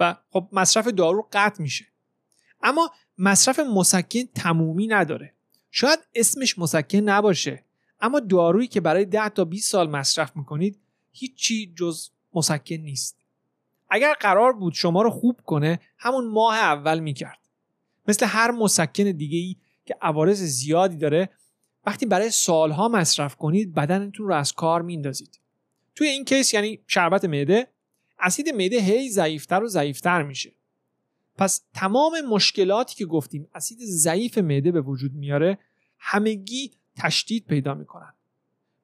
و 0.00 0.16
خب 0.30 0.48
مصرف 0.52 0.88
دارو 0.88 1.28
قطع 1.32 1.62
میشه. 1.62 1.86
اما 2.62 2.90
مصرف 3.18 3.58
مسکن 3.58 4.24
تمومی 4.34 4.86
نداره. 4.86 5.34
شاید 5.70 5.98
اسمش 6.14 6.58
مسکن 6.58 6.98
نباشه 6.98 7.64
اما 8.00 8.20
دارویی 8.20 8.68
که 8.68 8.80
برای 8.80 9.04
10 9.04 9.28
تا 9.28 9.44
20 9.44 9.70
سال 9.70 9.90
مصرف 9.90 10.36
می‌کنید 10.36 10.80
هیچی 11.12 11.74
جز 11.76 12.08
مسکن 12.34 12.74
نیست. 12.74 13.16
اگر 13.90 14.14
قرار 14.20 14.52
بود 14.52 14.72
شما 14.72 15.02
رو 15.02 15.10
خوب 15.10 15.40
کنه 15.44 15.80
همون 15.98 16.30
ماه 16.30 16.56
اول 16.56 16.98
می‌کرد. 16.98 17.38
مثل 18.08 18.26
هر 18.26 18.50
مسکن 18.50 19.04
دیگه 19.04 19.38
ای 19.38 19.56
که 19.86 19.96
عوارض 20.02 20.42
زیادی 20.42 20.96
داره 20.96 21.30
وقتی 21.86 22.06
برای 22.06 22.30
سالها 22.30 22.88
مصرف 22.88 23.36
کنید 23.36 23.74
بدنتون 23.74 24.26
رو 24.26 24.34
از 24.34 24.52
کار 24.52 24.82
میندازید 24.82 25.40
توی 25.94 26.08
این 26.08 26.24
کیس 26.24 26.54
یعنی 26.54 26.80
شربت 26.86 27.24
معده 27.24 27.66
اسید 28.18 28.48
معده 28.48 28.80
هی 28.80 29.10
ضعیفتر 29.10 29.62
و 29.62 29.68
ضعیفتر 29.68 30.22
میشه. 30.22 30.52
پس 31.38 31.64
تمام 31.74 32.20
مشکلاتی 32.20 32.94
که 32.94 33.06
گفتیم 33.06 33.48
اسید 33.54 33.78
ضعیف 33.82 34.38
معده 34.38 34.72
به 34.72 34.80
وجود 34.80 35.12
میاره 35.14 35.58
همگی 35.98 36.72
تشدید 36.96 37.46
پیدا 37.46 37.74
می‌کنن. 37.74 38.12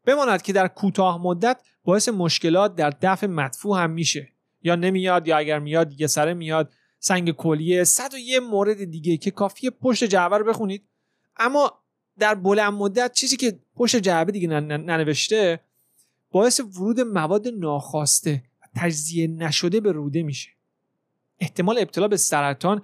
بماند 0.04 0.42
که 0.42 0.52
در 0.52 0.68
کوتاه 0.68 1.22
مدت 1.22 1.62
باعث 1.84 2.08
مشکلات 2.08 2.74
در 2.74 2.92
دفع 3.02 3.26
مدفوع 3.26 3.82
هم 3.82 3.90
میشه. 3.90 4.32
یا 4.62 4.74
نمیاد 4.74 5.28
یا 5.28 5.36
اگر 5.36 5.58
میاد 5.58 5.88
دیگه 5.88 6.06
سره 6.06 6.34
میاد 6.34 6.72
سنگ 6.98 7.30
کلیه 7.30 7.84
صد 7.84 8.14
و 8.14 8.18
یه 8.18 8.40
مورد 8.40 8.84
دیگه 8.84 9.16
که 9.16 9.30
کافیه 9.30 9.70
پشت 9.70 10.04
جعبه 10.04 10.38
رو 10.38 10.44
بخونید. 10.44 10.88
اما 11.36 11.81
در 12.18 12.34
بلند 12.34 12.72
مدت 12.72 13.12
چیزی 13.12 13.36
که 13.36 13.58
پشت 13.76 13.96
جعبه 13.96 14.32
دیگه 14.32 14.48
ننوشته 14.48 15.60
باعث 16.30 16.60
ورود 16.60 17.00
مواد 17.00 17.48
ناخواسته 17.48 18.42
تجزیه 18.76 19.26
نشده 19.26 19.80
به 19.80 19.92
روده 19.92 20.22
میشه. 20.22 20.50
احتمال 21.40 21.78
ابتلا 21.78 22.08
به 22.08 22.16
سرطان 22.16 22.82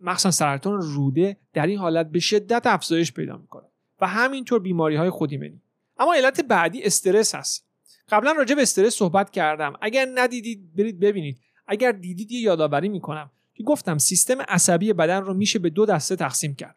مخصوصا 0.00 0.30
سرطان 0.30 0.80
روده 0.80 1.36
در 1.52 1.66
این 1.66 1.78
حالت 1.78 2.10
به 2.10 2.20
شدت 2.20 2.66
افزایش 2.66 3.12
پیدا 3.12 3.36
می‌کنه 3.36 3.64
و 4.00 4.06
همینطور 4.06 4.60
بیماری 4.60 4.96
های 4.96 5.10
خودی 5.10 5.60
اما 5.98 6.14
علت 6.14 6.40
بعدی 6.40 6.82
استرس 6.82 7.34
هست. 7.34 7.66
قبلا 8.08 8.32
راجع 8.32 8.54
به 8.54 8.62
استرس 8.62 8.94
صحبت 8.94 9.30
کردم. 9.30 9.72
اگر 9.80 10.08
ندیدید 10.14 10.76
برید 10.76 11.00
ببینید. 11.00 11.38
اگر 11.66 11.92
دیدید 11.92 12.32
یه 12.32 12.40
یادآوری 12.40 12.88
می‌کنم 12.88 13.30
که 13.54 13.62
گفتم 13.62 13.98
سیستم 13.98 14.42
عصبی 14.42 14.92
بدن 14.92 15.22
رو 15.22 15.34
میشه 15.34 15.58
به 15.58 15.70
دو 15.70 15.86
دسته 15.86 16.16
تقسیم 16.16 16.54
کرد. 16.54 16.76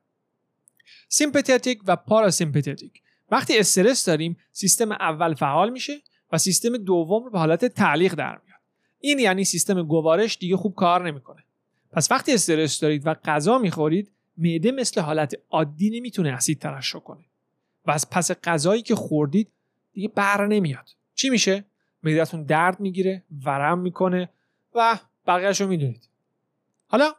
سیمپتتیک 1.10 1.82
و 1.88 1.96
پاراسیمپتتیک 1.96 3.02
وقتی 3.32 3.60
استرس 3.60 4.06
داریم 4.06 4.38
سیستم 4.52 4.92
اول 4.92 5.34
فعال 5.34 5.70
میشه 5.70 6.02
و 6.32 6.38
سیستم 6.38 6.78
دوم 6.78 7.24
رو 7.24 7.30
به 7.32 7.40
حالت 7.40 7.66
تعلیق 7.66 8.14
در 8.14 8.40
میاد. 8.46 8.60
این 9.00 9.20
یعنی 9.20 9.44
سیستم 9.44 9.84
گوارش 9.84 10.38
دیگه 10.38 10.58
خوب 10.58 10.76
کار 10.76 11.08
نمی‌کنه. 11.08 11.44
پس 11.92 12.12
وقتی 12.12 12.34
استرس 12.34 12.80
دارید 12.80 13.08
و 13.08 13.14
غذا 13.14 13.58
می‌خورید 13.58 14.12
معده 14.38 14.72
مثل 14.72 15.02
حالت 15.02 15.36
عادی 15.50 15.90
نمی‌تونه 15.90 16.32
اسید 16.32 16.60
ترشح 16.60 17.00
کنه. 17.00 17.26
و 17.86 17.92
از 17.92 18.10
پس 18.10 18.32
غذایی 18.32 18.82
که 18.82 18.96
خوردید 18.96 19.52
دیگه 19.94 20.08
بر 20.08 20.48
نمیاد. 20.48 20.90
چی 21.16 21.30
میشه؟ 21.30 21.64
معدهتون 22.04 22.44
درد 22.44 22.80
می‌گیره 22.80 23.24
ورم 23.46 23.80
می‌کنه 23.80 24.30
و 24.76 25.00
بقیهش 25.28 25.62
رو 25.62 25.68
می‌دونید. 25.68 26.10
حالا 26.88 27.16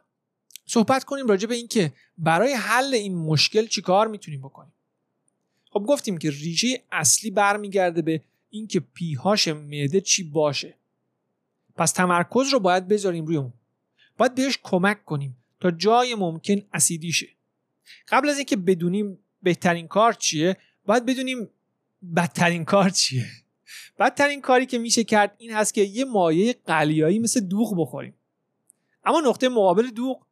صحبت 0.67 1.03
کنیم 1.03 1.27
راجع 1.27 1.47
به 1.47 1.55
اینکه 1.55 1.93
برای 2.17 2.53
حل 2.53 2.93
این 2.93 3.15
مشکل 3.15 3.67
چیکار 3.67 4.07
می‌تونیم 4.07 4.41
بکنیم. 4.41 4.73
خب 5.69 5.79
گفتیم 5.79 6.17
که 6.17 6.29
ریشه 6.29 6.83
اصلی 6.91 7.31
برمیگرده 7.31 8.01
به 8.01 8.21
اینکه 8.49 8.79
پیهاش 8.79 9.47
معده 9.47 10.01
چی 10.01 10.23
باشه. 10.23 10.73
پس 11.75 11.91
تمرکز 11.91 12.49
رو 12.53 12.59
باید 12.59 12.87
بذاریم 12.87 13.25
روی 13.25 13.37
اون. 13.37 13.53
باید 14.17 14.35
بهش 14.35 14.59
کمک 14.63 15.05
کنیم 15.05 15.37
تا 15.59 15.71
جای 15.71 16.15
ممکن 16.15 16.61
اسیدی 16.73 17.13
قبل 18.07 18.29
از 18.29 18.37
اینکه 18.37 18.55
بدونیم 18.55 19.19
بهترین 19.43 19.87
کار 19.87 20.13
چیه 20.13 20.57
باید 20.85 21.05
بدونیم 21.05 21.49
بدترین 22.15 22.65
کار 22.65 22.89
چیه. 22.89 23.25
بدترین 23.99 24.41
کاری 24.41 24.65
که 24.65 24.77
میشه 24.77 25.03
کرد 25.03 25.35
این 25.37 25.53
هست 25.53 25.73
که 25.73 25.81
یه 25.81 26.05
مایه 26.05 26.55
قلیایی 26.65 27.19
مثل 27.19 27.39
دوغ 27.39 27.81
بخوریم. 27.81 28.13
اما 29.03 29.21
نقطه 29.25 29.49
مقابل 29.49 29.87
دوغ 29.87 30.26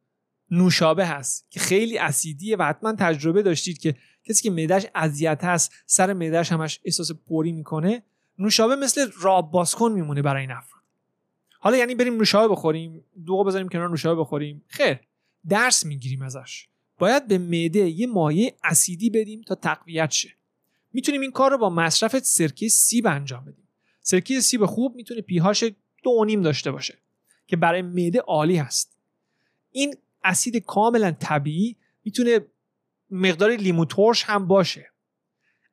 نوشابه 0.50 1.06
هست 1.06 1.46
که 1.50 1.60
خیلی 1.60 1.98
اسیدیه 1.98 2.56
و 2.56 2.62
حتما 2.62 2.92
تجربه 2.92 3.42
داشتید 3.42 3.78
که 3.78 3.96
کسی 4.24 4.42
که 4.42 4.50
معدهش 4.50 4.86
اذیت 4.94 5.44
هست 5.44 5.72
سر 5.86 6.12
معدهش 6.12 6.52
همش 6.52 6.80
احساس 6.84 7.12
پوری 7.12 7.52
می‌کنه 7.52 8.02
نوشابه 8.38 8.76
مثل 8.76 9.10
راب 9.20 9.50
بازکن 9.50 9.92
میمونه 9.92 10.22
برای 10.22 10.40
این 10.40 10.50
افراد. 10.50 10.82
حالا 11.58 11.76
یعنی 11.76 11.94
بریم 11.94 12.16
نوشابه 12.16 12.52
بخوریم 12.54 13.04
دوغ 13.26 13.46
بذاریم 13.46 13.68
کنار 13.68 13.90
نوشابه 13.90 14.20
بخوریم. 14.20 14.64
خیر 14.68 14.98
درس 15.48 15.86
می‌گیریم 15.86 16.22
ازش. 16.22 16.68
باید 16.98 17.28
به 17.28 17.38
معده 17.38 17.78
یه 17.78 18.06
مایع 18.06 18.54
اسیدی 18.64 19.10
بدیم 19.10 19.42
تا 19.42 19.54
تقویت 19.54 20.10
شه. 20.10 20.32
می‌تونیم 20.92 21.20
این 21.20 21.30
کار 21.30 21.50
رو 21.50 21.58
با 21.58 21.70
مصرف 21.70 22.18
سرکه 22.18 22.68
سیب 22.68 23.06
انجام 23.06 23.44
بدیم. 23.44 23.68
سرکه 24.00 24.40
سیب 24.40 24.66
خوب 24.66 24.96
می‌تونه 24.96 25.20
پیهاش 25.20 25.64
دو 26.02 26.24
نیم 26.24 26.42
داشته 26.42 26.70
باشه 26.70 26.98
که 27.46 27.56
برای 27.56 27.82
معده 27.82 28.20
عالی 28.20 28.56
هست. 28.56 28.96
این 29.72 29.94
اسید 30.26 30.56
کاملا 30.56 31.12
طبیعی 31.12 31.76
می‌تونه 32.04 32.40
مقدار 33.10 33.50
لیمو 33.50 33.84
ترش 33.84 34.24
هم 34.24 34.46
باشه. 34.46 34.90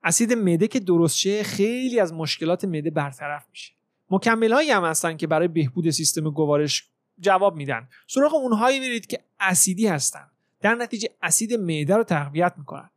اسید 0.04 0.34
معده 0.34 0.68
که 0.68 0.80
درست 0.80 1.18
شه 1.18 1.44
خیلی 1.44 2.00
از 2.00 2.14
مشکلات 2.14 2.66
معده 2.66 2.90
برطرف 2.90 3.46
میشه. 3.52 3.74
مکمل 4.10 4.54
هایی 4.54 4.72
هم 4.72 4.84
هستن 4.84 5.18
که 5.18 5.28
برای 5.28 5.48
بهبود 5.48 5.90
سیستم 5.90 6.30
گوارش 6.30 6.88
جواب 7.20 7.56
میدن. 7.56 7.90
سراغ 8.08 8.34
اونهایی 8.34 8.80
میرید 8.80 9.06
که 9.06 9.20
اسیدی 9.40 9.88
هستن. 9.88 10.30
در 10.62 10.76
نتیجه 10.76 11.10
اسید 11.22 11.54
معده 11.54 11.96
رو 11.96 12.04
تقویت 12.04 12.54
می‌کنن. 12.58 12.90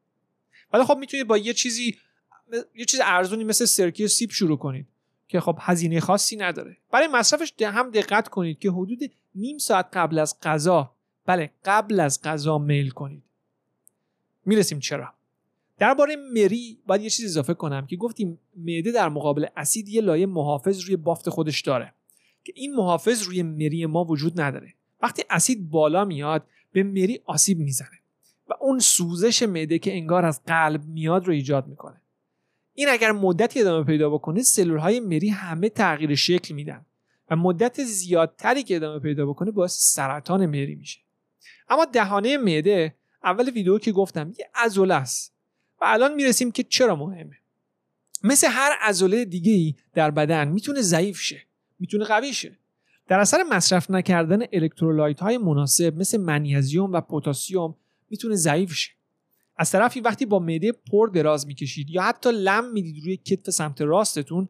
ولی 0.73 0.85
خب 0.85 0.97
می‌تونید 0.99 1.27
با 1.27 1.39
یه 1.39 1.53
چیزی 1.53 1.97
یه 2.75 2.85
چیز 2.85 3.01
ارزونی 3.05 3.45
مثل 3.45 3.65
سرکه 3.65 4.09
سیب 4.09 4.31
شروع 4.31 4.59
کنید 4.59 4.87
که 5.29 5.41
خب 5.41 5.59
هزینه 5.61 6.01
خاصی 6.01 6.37
نداره. 6.37 6.77
برای 6.91 7.09
مصرفش 7.09 7.53
هم 7.63 7.91
دقت 7.91 8.29
کنید 8.29 8.59
که 8.59 8.71
حدود 8.71 8.99
نیم 9.35 9.59
ساعت 9.59 9.89
قبل 9.93 10.19
از 10.19 10.41
غذا 10.43 10.96
بله 11.27 11.51
قبل 11.65 12.01
از 12.01 12.23
غذا 12.23 12.59
میل 12.59 12.91
کنید. 12.91 13.23
می‌رسیم 14.45 14.79
چرا 14.79 15.13
درباره 15.79 16.17
مری 16.17 16.79
باید 16.87 17.03
یه 17.03 17.11
چیز 17.11 17.25
اضافه 17.25 17.55
کنم 17.55 17.87
که 17.87 17.97
گفتیم 17.97 18.39
معده 18.57 18.93
در 18.93 19.09
مقابل 19.09 19.47
اسید 19.57 19.89
یه 19.89 20.01
لایه 20.01 20.27
محافظ 20.27 20.81
روی 20.81 20.97
بافت 20.97 21.31
خودش 21.31 21.61
داره 21.61 21.95
که 22.45 22.53
این 22.57 22.75
محافظ 22.75 23.23
روی 23.23 23.43
مری 23.43 23.87
ما 23.87 24.05
وجود 24.05 24.41
نداره. 24.41 24.75
وقتی 25.03 25.25
اسید 25.31 25.71
بالا 25.71 26.05
میاد 26.05 26.47
به 26.73 26.83
مری 26.83 27.21
آسیب 27.25 27.59
می‌زنه 27.59 27.99
و 28.49 28.55
اون 28.61 28.79
سوزش 28.79 29.43
معده 29.43 29.79
که 29.79 29.93
انگار 29.93 30.25
از 30.25 30.43
قلب 30.47 30.85
میاد 30.85 31.27
رو 31.27 31.33
ایجاد 31.33 31.67
می‌کنه. 31.67 32.01
این 32.75 32.89
اگر 32.89 33.13
مدتی 33.13 33.61
ادامه 33.61 33.85
پیدا 33.85 34.11
بکنه 34.11 34.43
سلول 34.43 34.79
های 34.79 35.01
مری 35.01 35.29
همه 35.29 35.69
تغییر 35.69 36.15
شکل 36.15 36.55
میدن 36.55 36.87
و 37.31 37.37
مدت 37.37 37.85
زیادتری 37.85 38.63
که 38.63 38.77
ادامه 38.77 39.01
پیدا 39.01 39.27
بکنه 39.27 39.51
باعث 39.51 39.73
سرطان 39.95 40.47
مری 40.47 40.75
میشه. 40.75 41.01
اما 41.69 41.85
دهانه 41.85 42.37
معده 42.37 42.95
اول 43.25 43.51
ویدیو 43.51 43.79
که 43.79 43.93
گفتم 43.93 44.33
یه 44.39 44.51
عضله 44.55 44.95
است 44.95 45.35
و 45.81 45.85
الان 45.89 46.15
می‌رسیم 46.15 46.51
که 46.51 46.63
چرا 46.63 46.97
مهمه. 46.97 47.37
مثل 48.23 48.47
هر 48.51 48.73
عضله 48.81 49.25
دیگه 49.25 49.53
ای 49.53 49.75
در 49.95 50.11
بدن 50.11 50.49
می‌تونه 50.49 50.81
ضعیف 50.81 51.21
شه 51.21 51.43
می‌تونه 51.79 52.05
قوی 52.05 52.33
شه. 52.33 52.59
در 53.09 53.21
اثر 53.21 53.43
مصرف 53.43 53.91
نکردن 53.91 54.43
الکترولایت 54.53 55.21
های 55.21 55.39
مناسب 55.39 55.97
مثل 55.97 56.19
منیزیم 56.21 56.93
و 56.93 57.01
پتاسیم 57.01 57.75
می‌تونه 58.11 58.35
ضعیف 58.35 58.73
شه. 58.73 58.93
از 59.57 59.71
طرفی 59.71 60.01
وقتی 60.01 60.27
با 60.27 60.39
معده 60.39 60.73
پر 60.73 61.09
دراز 61.09 61.47
می‌کشید 61.47 61.91
یا 61.91 62.03
حتی 62.03 62.31
لم 62.33 62.73
می‌دید 62.73 63.05
روی 63.05 63.17
کتف 63.17 63.51
سمت 63.51 63.81
راستتون 63.81 64.49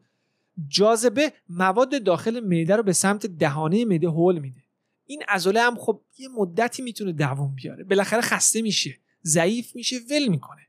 جاذبه 0.67 1.33
مواد 1.49 2.03
داخل 2.03 2.39
معده 2.39 2.75
رو 2.75 2.83
به 2.83 2.93
سمت 2.93 3.25
دهانه 3.25 3.85
معده 3.85 4.07
هول 4.07 4.39
میده. 4.39 4.61
این 5.07 5.23
عضله 5.27 5.61
هم 5.61 5.75
خب 5.75 6.01
یه 6.17 6.27
مدتی 6.27 6.81
می‌تونه 6.81 7.11
دووم 7.11 7.55
بیاره. 7.55 7.83
بالاخره 7.83 8.21
خسته 8.21 8.61
میشه 8.61 8.97
ضعیف 9.25 9.75
میشه 9.75 9.95
ول 10.11 10.27
می‌کنه. 10.27 10.61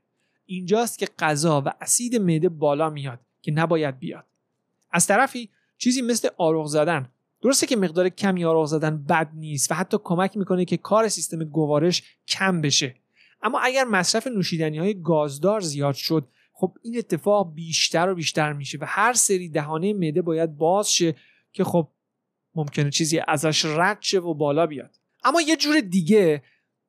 اینجاست 0.45 0.99
که 0.99 1.07
غذا 1.19 1.63
و 1.65 1.73
اسید 1.81 2.15
معده 2.15 2.49
بالا 2.49 2.89
میاد 2.89 3.19
که 3.41 3.51
نباید 3.51 3.99
بیاد. 3.99 4.25
از 4.91 5.07
طرفی 5.07 5.49
چیزی 5.77 6.01
مثل 6.01 6.29
آروغ 6.37 6.67
زدن. 6.67 7.09
درسته 7.41 7.67
که 7.67 7.75
مقدار 7.75 8.09
کمی 8.09 8.45
آروغ 8.45 8.65
زدن 8.65 9.03
بد 9.03 9.29
نیست 9.33 9.71
و 9.71 9.75
حتی 9.75 9.97
کمک 10.03 10.37
می‌کنه 10.37 10.65
که 10.65 10.77
کار 10.77 11.07
سیستم 11.07 11.43
گوارش 11.43 12.03
کم 12.27 12.61
بشه. 12.61 12.95
اما 13.41 13.59
اگر 13.59 13.83
مصرف 13.83 14.27
نوشیدنی 14.27 14.77
های 14.77 15.01
گازدار 15.01 15.59
زیاد 15.59 15.95
شد 15.95 16.27
خب 16.53 16.77
این 16.81 16.97
اتفاق 16.97 17.53
بیشتر 17.53 18.09
و 18.09 18.15
بیشتر 18.15 18.53
میشه 18.53 18.77
و 18.81 18.85
هر 18.87 19.13
سری 19.13 19.49
دهانه 19.49 19.93
معده 19.93 20.21
باید 20.21 20.57
باز 20.57 20.93
شه 20.93 21.15
که 21.51 21.63
خب 21.63 21.87
ممکنه 22.55 22.89
چیزی 22.89 23.21
ازش 23.27 23.65
رد 23.65 23.97
شه 24.01 24.19
و 24.19 24.33
بالا 24.33 24.67
بیاد. 24.67 24.95
اما 25.23 25.41
یه 25.41 25.55
جور 25.55 25.79
دیگه 25.79 26.43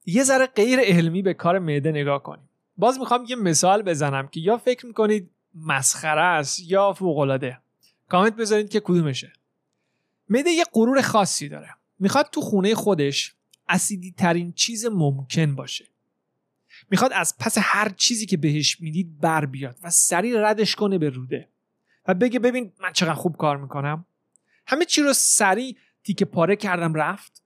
یه 0.06 0.24
ذره 0.24 0.46
غیر 0.46 0.80
علمی 0.80 1.22
به 1.22 1.34
کار 1.34 1.58
معده 1.58 1.90
نگاه 1.90 2.22
کنیم. 2.22 2.48
باز 2.76 2.98
می‌خوام 2.98 3.24
یه 3.28 3.36
مثال 3.36 3.82
بزنم 3.82 4.28
که 4.28 4.40
یا 4.40 4.56
فکر 4.56 4.86
می‌کنید 4.86 5.30
مسخره 5.54 6.22
است 6.22 6.60
یا 6.60 6.92
فوقالعاده. 6.92 7.58
کامنت 8.08 8.36
بذارید 8.36 8.70
که 8.70 8.80
کدومشه. 8.80 9.32
معده 10.28 10.50
یه 10.50 10.64
غرور 10.72 11.02
خاصی 11.02 11.48
داره. 11.48 11.74
می‌خواد 11.98 12.28
تو 12.32 12.40
خونه 12.40 12.74
خودش 12.74 13.34
اسیدی 13.68 14.14
ترین 14.18 14.52
چیز 14.52 14.86
ممکن 14.86 15.54
باشه. 15.54 15.86
می‌خواد 16.90 17.12
از 17.12 17.38
پس 17.38 17.58
هر 17.60 17.88
چیزی 17.88 18.26
که 18.26 18.36
بهش 18.36 18.80
می‌دید 18.80 19.20
بر 19.20 19.46
بیاد 19.46 19.76
و 19.82 19.90
سریع 19.90 20.50
ردش 20.50 20.74
کنه 20.74 20.98
به 20.98 21.08
روده. 21.08 21.48
و 22.08 22.14
بگه 22.14 22.38
ببین 22.38 22.72
من 22.82 22.92
چقدر 22.92 23.14
خوب 23.14 23.36
کار 23.36 23.56
می‌کنم؟ 23.56 24.06
همه 24.70 24.84
چی 24.84 25.02
رو 25.02 25.12
سریع 25.12 25.76
تیکه 26.04 26.24
پاره 26.24 26.56
کردم 26.56 26.94
رفت. 26.94 27.42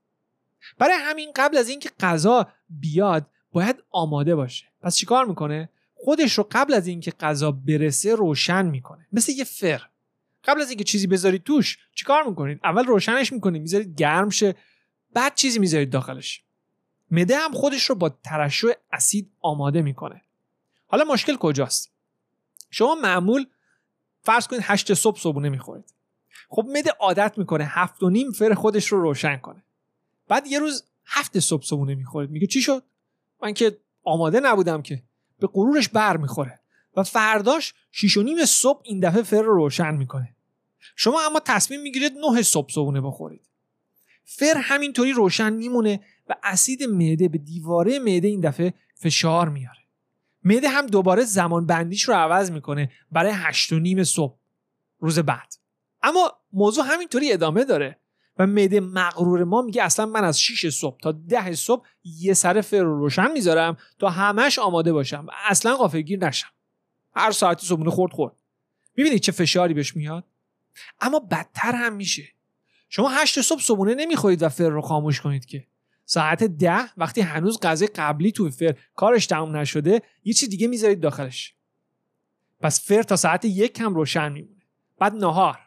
برای 0.78 0.96
همین 1.00 1.32
قبل 1.36 1.56
از 1.56 1.68
اینکه 1.68 1.90
غذا 2.00 2.48
بیاد 2.68 3.26
باید 3.52 3.82
آماده 3.90 4.34
باشه. 4.34 4.66
پس 4.80 4.96
چیکار 4.96 5.26
می‌کنه؟ 5.26 5.68
خودش 5.94 6.38
رو 6.38 6.48
قبل 6.50 6.74
از 6.74 6.86
اینکه 6.86 7.10
غذا 7.10 7.52
برسه 7.52 8.14
روشن 8.14 8.66
می‌کنه. 8.66 9.06
مثل 9.12 9.32
یه 9.32 9.44
فر. 9.44 9.82
قبل 10.44 10.60
از 10.60 10.68
اینکه 10.68 10.84
چیزی 10.84 11.06
بذارید 11.06 11.42
توش 11.42 11.78
چیکار 11.94 12.28
می‌کنید؟ 12.28 12.60
اول 12.64 12.84
روشنش 12.84 13.32
می‌کنید 13.32 13.62
می‌ذارید 13.62 13.96
گرم 13.96 14.30
شه 14.30 14.54
بعد 15.12 15.34
چیزی 15.34 15.58
می‌ذارید 15.58 15.90
داخلش. 15.90 16.42
مده 17.10 17.36
هم 17.36 17.52
خودش 17.52 17.90
رو 17.90 17.94
با 17.94 18.08
ترشح 18.08 18.68
اسید 18.92 19.32
آماده 19.40 19.82
می‌کنه. 19.82 20.22
حالا 20.86 21.04
مشکل 21.04 21.36
کجاست؟ 21.36 21.92
شما 22.70 22.94
معمول 22.94 23.46
فرض 24.22 24.46
کنید 24.46 24.62
هشت 24.64 24.94
صبح 24.94 25.18
صبحونه 25.18 25.48
می‌خورید. 25.48 25.94
خب 26.54 26.66
مده 26.68 26.90
عادت 26.90 27.38
می‌کنه 27.38 27.64
هفت 27.64 28.02
و 28.02 28.10
نیم 28.10 28.32
فر 28.32 28.54
خودش 28.54 28.86
رو 28.86 29.00
روشن 29.00 29.36
کنه. 29.36 29.62
بعد 30.28 30.46
یه 30.46 30.58
روز 30.58 30.84
هفت 31.06 31.38
صبح 31.38 31.62
صبحونه 31.62 31.94
می‌خورید 31.94 32.30
میگه 32.30 32.46
چی 32.46 32.62
شد؟ 32.62 32.82
من 33.42 33.54
که 33.54 33.78
آماده 34.04 34.40
نبودم 34.40 34.82
که. 34.82 35.02
به 35.38 35.46
غرورش 35.46 35.88
بر 35.88 36.16
می‌خوره. 36.16 36.60
و 36.96 37.02
فرداش 37.02 37.74
شیش 37.92 38.16
و 38.16 38.22
نیم 38.22 38.44
صبح 38.44 38.80
این 38.84 39.00
دفعه 39.00 39.22
فر 39.22 39.42
رو 39.42 39.54
روشن 39.54 39.94
می‌کنه. 39.94 40.36
شما 40.96 41.20
اما 41.26 41.40
تصمیم 41.40 41.80
می‌گیرید 41.80 42.12
نه 42.12 42.42
صبح 42.42 42.72
صبحونه 42.72 43.00
بخورید. 43.00 43.48
فر 44.24 44.54
همینطوری 44.56 45.12
روشن 45.12 45.52
میمونه 45.52 46.00
و 46.28 46.34
اسید 46.42 46.82
معده 46.82 47.28
به 47.28 47.38
دیواره 47.38 47.98
معده 47.98 48.28
این 48.28 48.40
دفعه 48.40 48.74
فشار 48.94 49.48
میاره. 49.48 49.80
معده 50.44 50.68
هم 50.68 50.86
دوباره 50.86 51.24
زمان 51.24 51.66
بندیش 51.66 52.02
رو 52.02 52.14
عوض 52.14 52.50
می‌کنه 52.50 52.90
برای 53.12 53.32
هشت 53.34 53.72
و 53.72 53.78
نیم 53.78 54.04
صبح 54.04 54.36
روز 55.00 55.18
بعد. 55.18 55.54
اما 56.06 56.32
موضوع 56.54 56.84
همینطوری 56.86 57.32
ادامه 57.32 57.64
داره. 57.64 57.98
و 58.38 58.46
معده 58.46 58.80
مغرور 58.80 59.44
ما 59.44 59.62
میگه 59.62 59.82
اصلا 59.82 60.06
من 60.06 60.24
از 60.24 60.40
6 60.40 60.68
صبح 60.68 60.98
تا 61.00 61.12
ده 61.12 61.52
صبح 61.52 61.86
یه 62.04 62.34
سر 62.34 62.60
فر 62.60 62.82
رو 62.82 62.98
روشن 62.98 63.32
می‌ذارم 63.32 63.76
تا 63.98 64.10
همش 64.10 64.58
آماده 64.58 64.92
باشم 64.92 65.26
اصلا 65.48 65.76
غافلگیر 65.76 66.26
نشم. 66.26 66.48
هر 67.16 67.30
ساعتی 67.30 67.66
صبحونه 67.66 67.90
خورد 67.90 68.12
خورد. 68.12 68.32
می‌بینید 68.96 69.20
چه 69.20 69.32
فشاری 69.32 69.74
بهش 69.74 69.96
میاد؟ 69.96 70.24
اما 71.00 71.18
بدتر 71.18 71.72
هم 71.72 71.92
میشه. 71.92 72.28
شما 72.88 73.08
هشت 73.08 73.40
صبح 73.40 73.60
صبحونه 73.60 73.94
نمی‌خورید 73.94 74.42
و 74.42 74.48
فر 74.48 74.68
رو 74.68 74.80
خاموش 74.80 75.20
کنید 75.20 75.44
که. 75.44 75.66
ساعت 76.04 76.44
ده 76.44 76.80
وقتی 76.96 77.20
هنوز 77.20 77.60
غذای 77.60 77.88
قبلی 77.88 78.32
تو 78.32 78.50
فر 78.50 78.74
کارش 78.94 79.26
تموم 79.26 79.56
نشده 79.56 80.02
یه 80.24 80.32
چی 80.32 80.48
دیگه 80.48 80.66
می‌ذارید 80.66 81.00
داخلش. 81.00 81.54
پس 82.60 82.88
فر 82.88 83.02
تا 83.02 83.16
ساعت 83.16 83.44
یک 83.44 83.80
هم 83.80 83.94
روشن 83.94 84.32
میمونه. 84.32 84.62
بعد 84.98 85.14
نهار. 85.14 85.58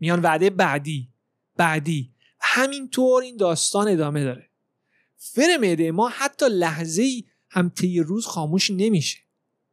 میان 0.00 0.20
وعده 0.20 0.50
بعدی 0.50 1.08
بعدی. 1.56 2.14
همینطور 2.40 3.22
این 3.22 3.36
داستان 3.36 3.88
ادامه 3.88 4.24
داره. 4.24 4.50
فر 5.16 5.56
معده 5.60 5.92
ما 5.92 6.08
حتی 6.08 6.46
لحظه 6.48 7.02
ای 7.02 7.24
هم 7.50 7.68
طی 7.68 8.00
روز 8.00 8.26
خاموش 8.26 8.70
نمیشه. 8.70 9.18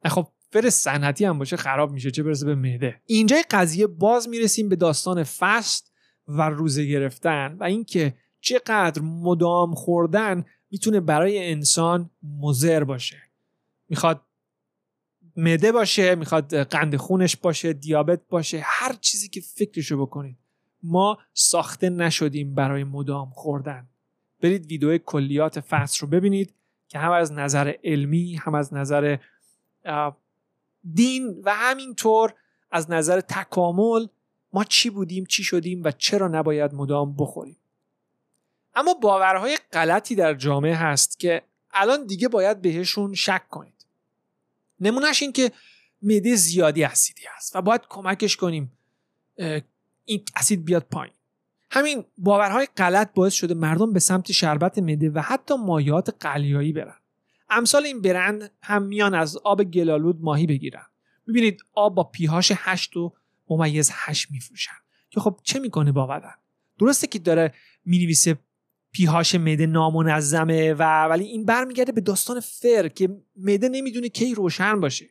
خب 0.05 0.27
فر 0.51 0.69
صنعتی 0.69 1.25
هم 1.25 1.39
باشه 1.39 1.57
خراب 1.57 1.91
میشه 1.91 2.11
چه 2.11 2.23
برسه 2.23 2.45
به 2.45 2.55
معده. 2.55 3.01
اینجای 3.05 3.43
قضیه 3.51 3.87
باز 3.87 4.29
می‌رسیم 4.29 4.69
به 4.69 4.75
داستان 4.75 5.23
فست 5.23 5.91
و 6.27 6.49
روزه 6.49 6.85
گرفتن 6.85 7.57
و 7.59 7.63
اینکه 7.63 8.17
چقدر 8.41 9.01
مدام 9.01 9.75
خوردن 9.75 10.45
می‌تونه 10.71 10.99
برای 10.99 11.51
انسان 11.51 12.09
مضر 12.39 12.83
باشه. 12.83 13.21
می‌خواد 13.89 14.21
معده 15.37 15.71
باشه 15.71 16.15
می‌خواد 16.15 16.55
قند 16.55 16.95
خونش 16.95 17.35
باشه 17.35 17.73
دیابت 17.73 18.21
باشه 18.29 18.61
هر 18.63 18.93
چیزی 18.93 19.29
که 19.29 19.41
فکرشو 19.41 20.01
بکنید. 20.05 20.37
ما 20.83 21.17
ساخته 21.33 21.89
نشدیم 21.89 22.55
برای 22.55 22.83
مدام 22.83 23.29
خوردن. 23.29 23.87
برید 24.41 24.65
ویدیو 24.65 24.97
کلیات 24.97 25.59
فصل 25.59 25.97
رو 26.01 26.07
ببینید 26.07 26.53
که 26.87 26.99
هم 26.99 27.11
از 27.11 27.31
نظر 27.31 27.73
علمی 27.83 28.35
هم 28.35 28.55
از 28.55 28.73
نظر 28.73 29.17
دین 30.93 31.41
و 31.43 31.55
همینطور 31.55 32.33
از 32.71 32.91
نظر 32.91 33.21
تکامل 33.21 34.07
ما 34.53 34.63
چی 34.63 34.89
بودیم 34.89 35.25
چی 35.25 35.43
شدیم 35.43 35.81
و 35.83 35.91
چرا 35.91 36.27
نباید 36.27 36.73
مدام 36.73 37.15
بخوریم. 37.15 37.57
اما 38.75 38.93
باورهای 38.93 39.57
غلطی 39.73 40.15
در 40.15 40.33
جامعه 40.33 40.75
هست 40.75 41.19
که 41.19 41.41
الان 41.71 42.05
دیگه 42.05 42.27
باید 42.27 42.61
بهشون 42.61 43.13
شک 43.13 43.49
کنید. 43.49 43.76
نمونهش 44.79 45.21
این 45.21 45.31
که 45.31 45.51
معده 46.01 46.35
زیادی 46.35 46.83
اسیدی 46.83 47.23
هست 47.35 47.55
و 47.55 47.61
باید 47.61 47.81
کمکش 47.89 48.35
کنیم 48.35 48.77
این 50.05 50.23
اسید 50.35 50.65
بیاد 50.65 50.83
پایین. 50.91 51.13
همین 51.71 52.05
باورهای 52.17 52.67
غلط 52.77 53.13
باعث 53.13 53.33
شده 53.33 53.53
مردم 53.53 53.93
به 53.93 53.99
سمت 53.99 54.31
شربت 54.31 54.79
مده 54.79 55.09
و 55.09 55.19
حتی 55.19 55.55
مایات 55.55 56.17
قلیایی 56.19 56.73
برن. 56.73 56.97
امثال 57.49 57.85
این 57.85 58.01
برند 58.01 58.51
هم 58.61 58.83
میان 58.83 59.15
از 59.15 59.37
آب 59.37 59.63
گلالود 59.63 60.21
ماهی 60.21 60.47
بگیرن. 60.47 60.85
می‌بینید 61.27 61.61
آب 61.73 61.95
با 61.95 62.03
پیهاش 62.03 62.51
هشت 62.55 62.97
و 62.97 63.13
ممیز 63.49 63.91
هشت 63.93 64.31
میفروشن. 64.31 64.77
که 65.09 65.19
خب 65.19 65.39
چه 65.43 65.59
می‌کنه 65.59 65.91
با 65.91 66.07
بدن؟ 66.07 66.33
درسته 66.79 67.07
که 67.07 67.19
داره 67.19 67.53
می‌نویسه 67.85 68.39
پیهاش 68.91 69.35
مده 69.35 69.65
نامنظمه 69.65 70.73
و 70.73 71.05
ولی 71.05 71.25
این 71.25 71.45
برمیگرده 71.45 71.91
به 71.91 72.01
داستان 72.01 72.39
فر 72.39 72.87
که 72.87 73.17
مده 73.35 73.69
نمی‌دونه 73.69 74.09
کی 74.09 74.35
روشن 74.35 74.79
باشه. 74.79 75.05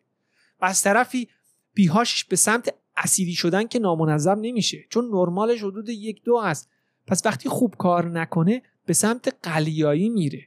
و 0.60 0.64
از 0.64 0.82
طرفی 0.82 1.28
پیهاشش 1.74 2.24
به 2.24 2.36
سمت 2.36 2.74
اسیدی 2.96 3.34
شدن 3.34 3.66
که 3.66 3.78
نامنظم 3.78 4.38
نمیشه. 4.40 4.84
چون 4.90 5.04
نرمالش 5.04 5.62
حدود 5.62 5.88
یک 5.88 6.22
دو 6.24 6.40
هست 6.40 6.70
پس 7.06 7.26
وقتی 7.26 7.48
خوب 7.48 7.74
کار 7.78 8.10
نکنه 8.20 8.62
به 8.86 8.92
سمت 8.92 9.36
قلیایی 9.42 10.08
میره. 10.08 10.46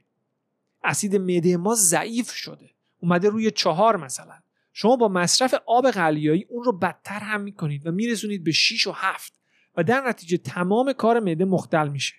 اسید 0.83 1.15
معده 1.15 1.57
ما 1.57 1.75
ضعیف 1.75 2.31
شده. 2.31 2.69
اومده 2.99 3.29
روی 3.29 3.51
چهار 3.51 3.97
مثلا. 3.97 4.35
شما 4.73 4.95
با 4.95 5.07
مصرف 5.07 5.53
آب 5.65 5.91
قلیایی 5.91 6.45
اون 6.49 6.63
رو 6.63 6.71
بدتر 6.71 7.19
هم 7.19 7.41
می‌کنید 7.41 7.87
و 7.87 7.91
میرسونید 7.91 8.43
به 8.43 8.51
6 8.51 8.87
و 8.87 8.91
7 8.95 9.33
و 9.77 9.83
در 9.83 10.07
نتیجه 10.07 10.37
تمام 10.37 10.93
کار 10.93 11.19
معده 11.19 11.45
مختل 11.45 11.87
میشه. 11.87 12.15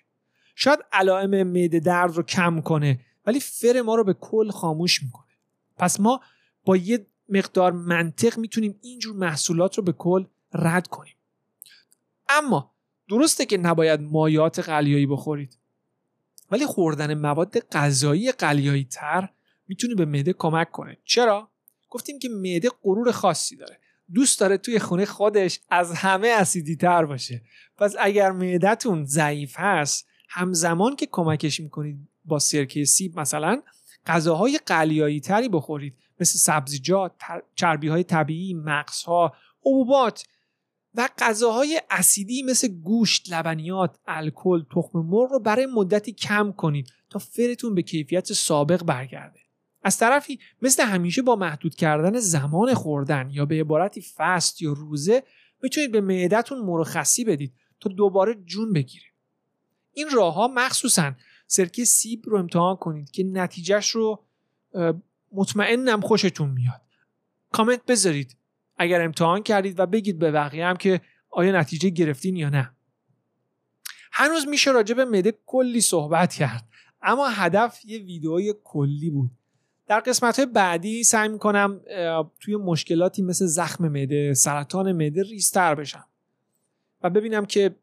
شاید 0.55 0.79
علائم 0.91 1.43
معده 1.43 1.79
درد 1.79 2.15
رو 2.15 2.23
کم 2.23 2.61
کنه 2.61 2.99
ولی 3.25 3.39
فر 3.39 3.81
ما 3.81 3.95
رو 3.95 4.03
به 4.03 4.13
کل 4.13 4.49
خاموش 4.49 5.03
می‌کنه. 5.03 5.31
پس 5.77 5.99
ما 5.99 6.21
با 6.65 6.77
یه 6.77 7.05
مقدار 7.29 7.71
منطق 7.71 8.37
می‌تونیم 8.37 8.79
اینجور 8.81 9.15
محصولات 9.15 9.77
رو 9.77 9.83
به 9.83 9.91
کل 9.91 10.25
رد 10.53 10.87
کنیم. 10.87 11.15
اما 12.29 12.71
درسته 13.09 13.45
که 13.45 13.57
نباید 13.57 14.01
مایات 14.01 14.59
قلیایی 14.59 15.05
بخورید 15.05 15.57
ولی 16.51 16.65
خوردن 16.65 17.13
مواد 17.13 17.59
غذایی 17.59 18.31
قلیایی 18.31 18.85
تر 18.85 19.29
می‌تونه 19.67 19.95
به 19.95 20.05
معده 20.05 20.33
کمک 20.33 20.71
کنه. 20.71 20.97
چرا؟ 21.05 21.51
گفتیم 21.89 22.19
که 22.19 22.29
معده 22.29 22.69
غرور 22.83 23.11
خاصی 23.11 23.55
داره. 23.55 23.77
دوست 24.13 24.39
داره 24.39 24.57
توی 24.57 24.79
خونه 24.79 25.05
خودش 25.05 25.59
از 25.69 25.91
همه 25.91 26.27
اسیدی 26.27 26.75
تر 26.75 27.05
باشه. 27.05 27.41
پس 27.77 27.95
اگر 27.99 28.31
معدتون 28.31 29.05
ضعیف 29.05 29.59
هست 29.59 30.07
همزمان 30.33 30.95
که 30.95 31.07
کمکش 31.11 31.59
می‌کنید 31.59 32.07
با 32.25 32.39
سرکه 32.39 32.85
سیب 32.85 33.19
مثلا 33.19 33.61
غذاهای 34.05 34.59
قلیایی 34.65 35.19
تری 35.19 35.49
بخورید 35.49 35.97
مثل 36.19 36.37
سبزیجات، 36.37 37.11
چربی 37.55 37.87
های 37.87 38.03
طبیعی، 38.03 38.53
مغزها، 38.53 39.33
حبوبات 39.59 40.25
و 40.95 41.09
غذاهای 41.17 41.81
اسیدی 41.89 42.43
مثل 42.43 42.67
گوشت، 42.67 43.33
لبنیات، 43.33 43.97
الکل، 44.07 44.63
تخم 44.75 44.99
مرغ 44.99 45.31
رو 45.31 45.39
برای 45.39 45.65
مدتی 45.65 46.11
کم 46.11 46.51
کنید 46.51 46.89
تا 47.09 47.19
فرتون 47.19 47.75
به 47.75 47.81
کیفیت 47.81 48.33
سابق 48.33 48.83
برگرده. 48.83 49.39
از 49.83 49.97
طرفی 49.97 50.39
مثل 50.61 50.83
همیشه 50.83 51.21
با 51.21 51.35
محدود 51.35 51.75
کردن 51.75 52.19
زمان 52.19 52.73
خوردن 52.73 53.29
یا 53.29 53.45
به 53.45 53.59
عبارتی 53.59 54.01
فست 54.17 54.61
یا 54.61 54.73
روزه 54.73 55.23
می‌تونید 55.63 55.91
به 55.91 56.01
معدتون 56.01 56.57
مرخصی 56.57 57.23
بدید 57.23 57.53
تا 57.79 57.89
دوباره 57.89 58.35
جون 58.45 58.73
بگیره. 58.73 59.10
این 59.93 60.09
راه 60.09 60.33
ها 60.33 60.47
مخصوصا 60.47 61.13
سرکه 61.47 61.85
سیب 61.85 62.23
رو 62.25 62.37
امتحان 62.37 62.75
کنید 62.75 63.11
که 63.11 63.23
نتیجهش 63.23 63.89
رو 63.89 64.23
مطمئنم 65.31 66.01
خوشتون 66.01 66.49
میاد. 66.49 66.81
کامنت 67.51 67.85
بذارید 67.85 68.37
اگر 68.77 69.01
امتحان 69.01 69.43
کردید 69.43 69.79
و 69.79 69.85
بگید 69.85 70.19
به 70.19 70.31
بقیه 70.31 70.65
هم 70.65 70.77
که 70.77 71.01
آیا 71.29 71.59
نتیجه 71.59 71.89
گرفتین 71.89 72.35
یا 72.35 72.49
نه. 72.49 72.71
هنوز 74.11 74.47
میشه 74.47 74.71
راجع 74.71 74.95
به 74.95 75.05
مده 75.05 75.33
کلی 75.45 75.81
صحبت 75.81 76.33
کرد 76.33 76.67
اما 77.01 77.27
هدف 77.29 77.85
یه 77.85 77.99
ویدئوی 77.99 78.53
کلی 78.63 79.09
بود. 79.09 79.31
در 79.87 79.99
قسمت 79.99 80.39
های 80.39 80.45
بعدی 80.45 81.03
سعی 81.03 81.29
می‌کنم 81.29 81.81
توی 82.39 82.55
مشکلاتی 82.55 83.21
مثل 83.21 83.45
زخم 83.45 83.87
مده 83.87 84.33
سرطان 84.33 84.91
مده 84.91 85.23
ریستر 85.23 85.75
بشم 85.75 86.05
و 87.01 87.09
ببینم 87.09 87.45
که 87.45 87.75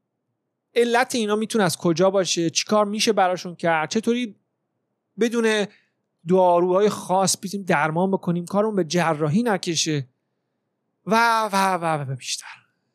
علت 0.74 1.14
اینا 1.14 1.36
می‌تونه 1.36 1.64
از 1.64 1.76
کجا 1.76 2.10
باشه؟ 2.10 2.50
چیکار 2.50 2.84
میشه 2.84 3.12
براشون 3.12 3.54
کرد؟ 3.54 3.90
چطوری 3.90 4.36
بدون 5.20 5.66
داروهای 6.28 6.88
خاص 6.88 7.36
بیتیم 7.40 7.62
درمان 7.62 8.10
بکنیم؟ 8.10 8.44
کارمون 8.44 8.76
به 8.76 8.84
جراحی 8.84 9.42
نکشه. 9.42 10.08
و 11.06 11.42
و 11.52 11.74
و 11.74 12.12
و 12.12 12.16
بیشتر. 12.16 12.46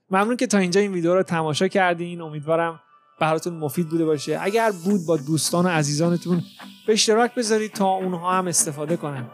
ممنون 0.09 0.37
که 0.37 0.47
تا 0.47 0.57
اینجا 0.57 0.81
این 0.81 0.91
ویدیو 0.91 1.13
رو 1.13 1.23
تماشا 1.23 1.67
کردین. 1.67 2.21
امیدوارم 2.21 2.79
براتون 3.19 3.53
مفید 3.53 3.89
بوده 3.89 4.05
باشه. 4.05 4.37
اگر 4.41 4.71
بود 4.71 5.05
با 5.05 5.17
دوستان 5.17 5.65
و 5.65 5.69
عزیزانتون 5.69 6.43
به 6.87 6.93
اشتراک 6.93 7.35
بذارید 7.35 7.73
تا 7.73 7.89
اونها 7.89 8.37
هم 8.37 8.47
استفاده 8.47 8.97
کنن. 8.97 9.27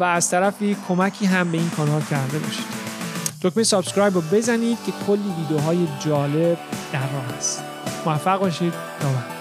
و 0.00 0.04
از 0.04 0.30
طرفی 0.30 0.76
کمکی 0.88 1.26
هم 1.26 1.52
به 1.52 1.58
این 1.58 1.70
کانال 1.70 2.02
کرده 2.02 2.38
باشید. 2.38 2.85
دکمه 3.42 3.62
subscribe 3.62 4.14
رو 4.14 4.20
بزنید 4.20 4.78
که 4.86 4.92
کلی 5.06 5.34
ویدیوهای 5.38 5.88
جالب 6.04 6.58
در 6.92 7.12
راه 7.12 7.36
است. 7.38 7.64
موفق 8.06 8.40
باشید. 8.40 8.72
تا 9.00 9.35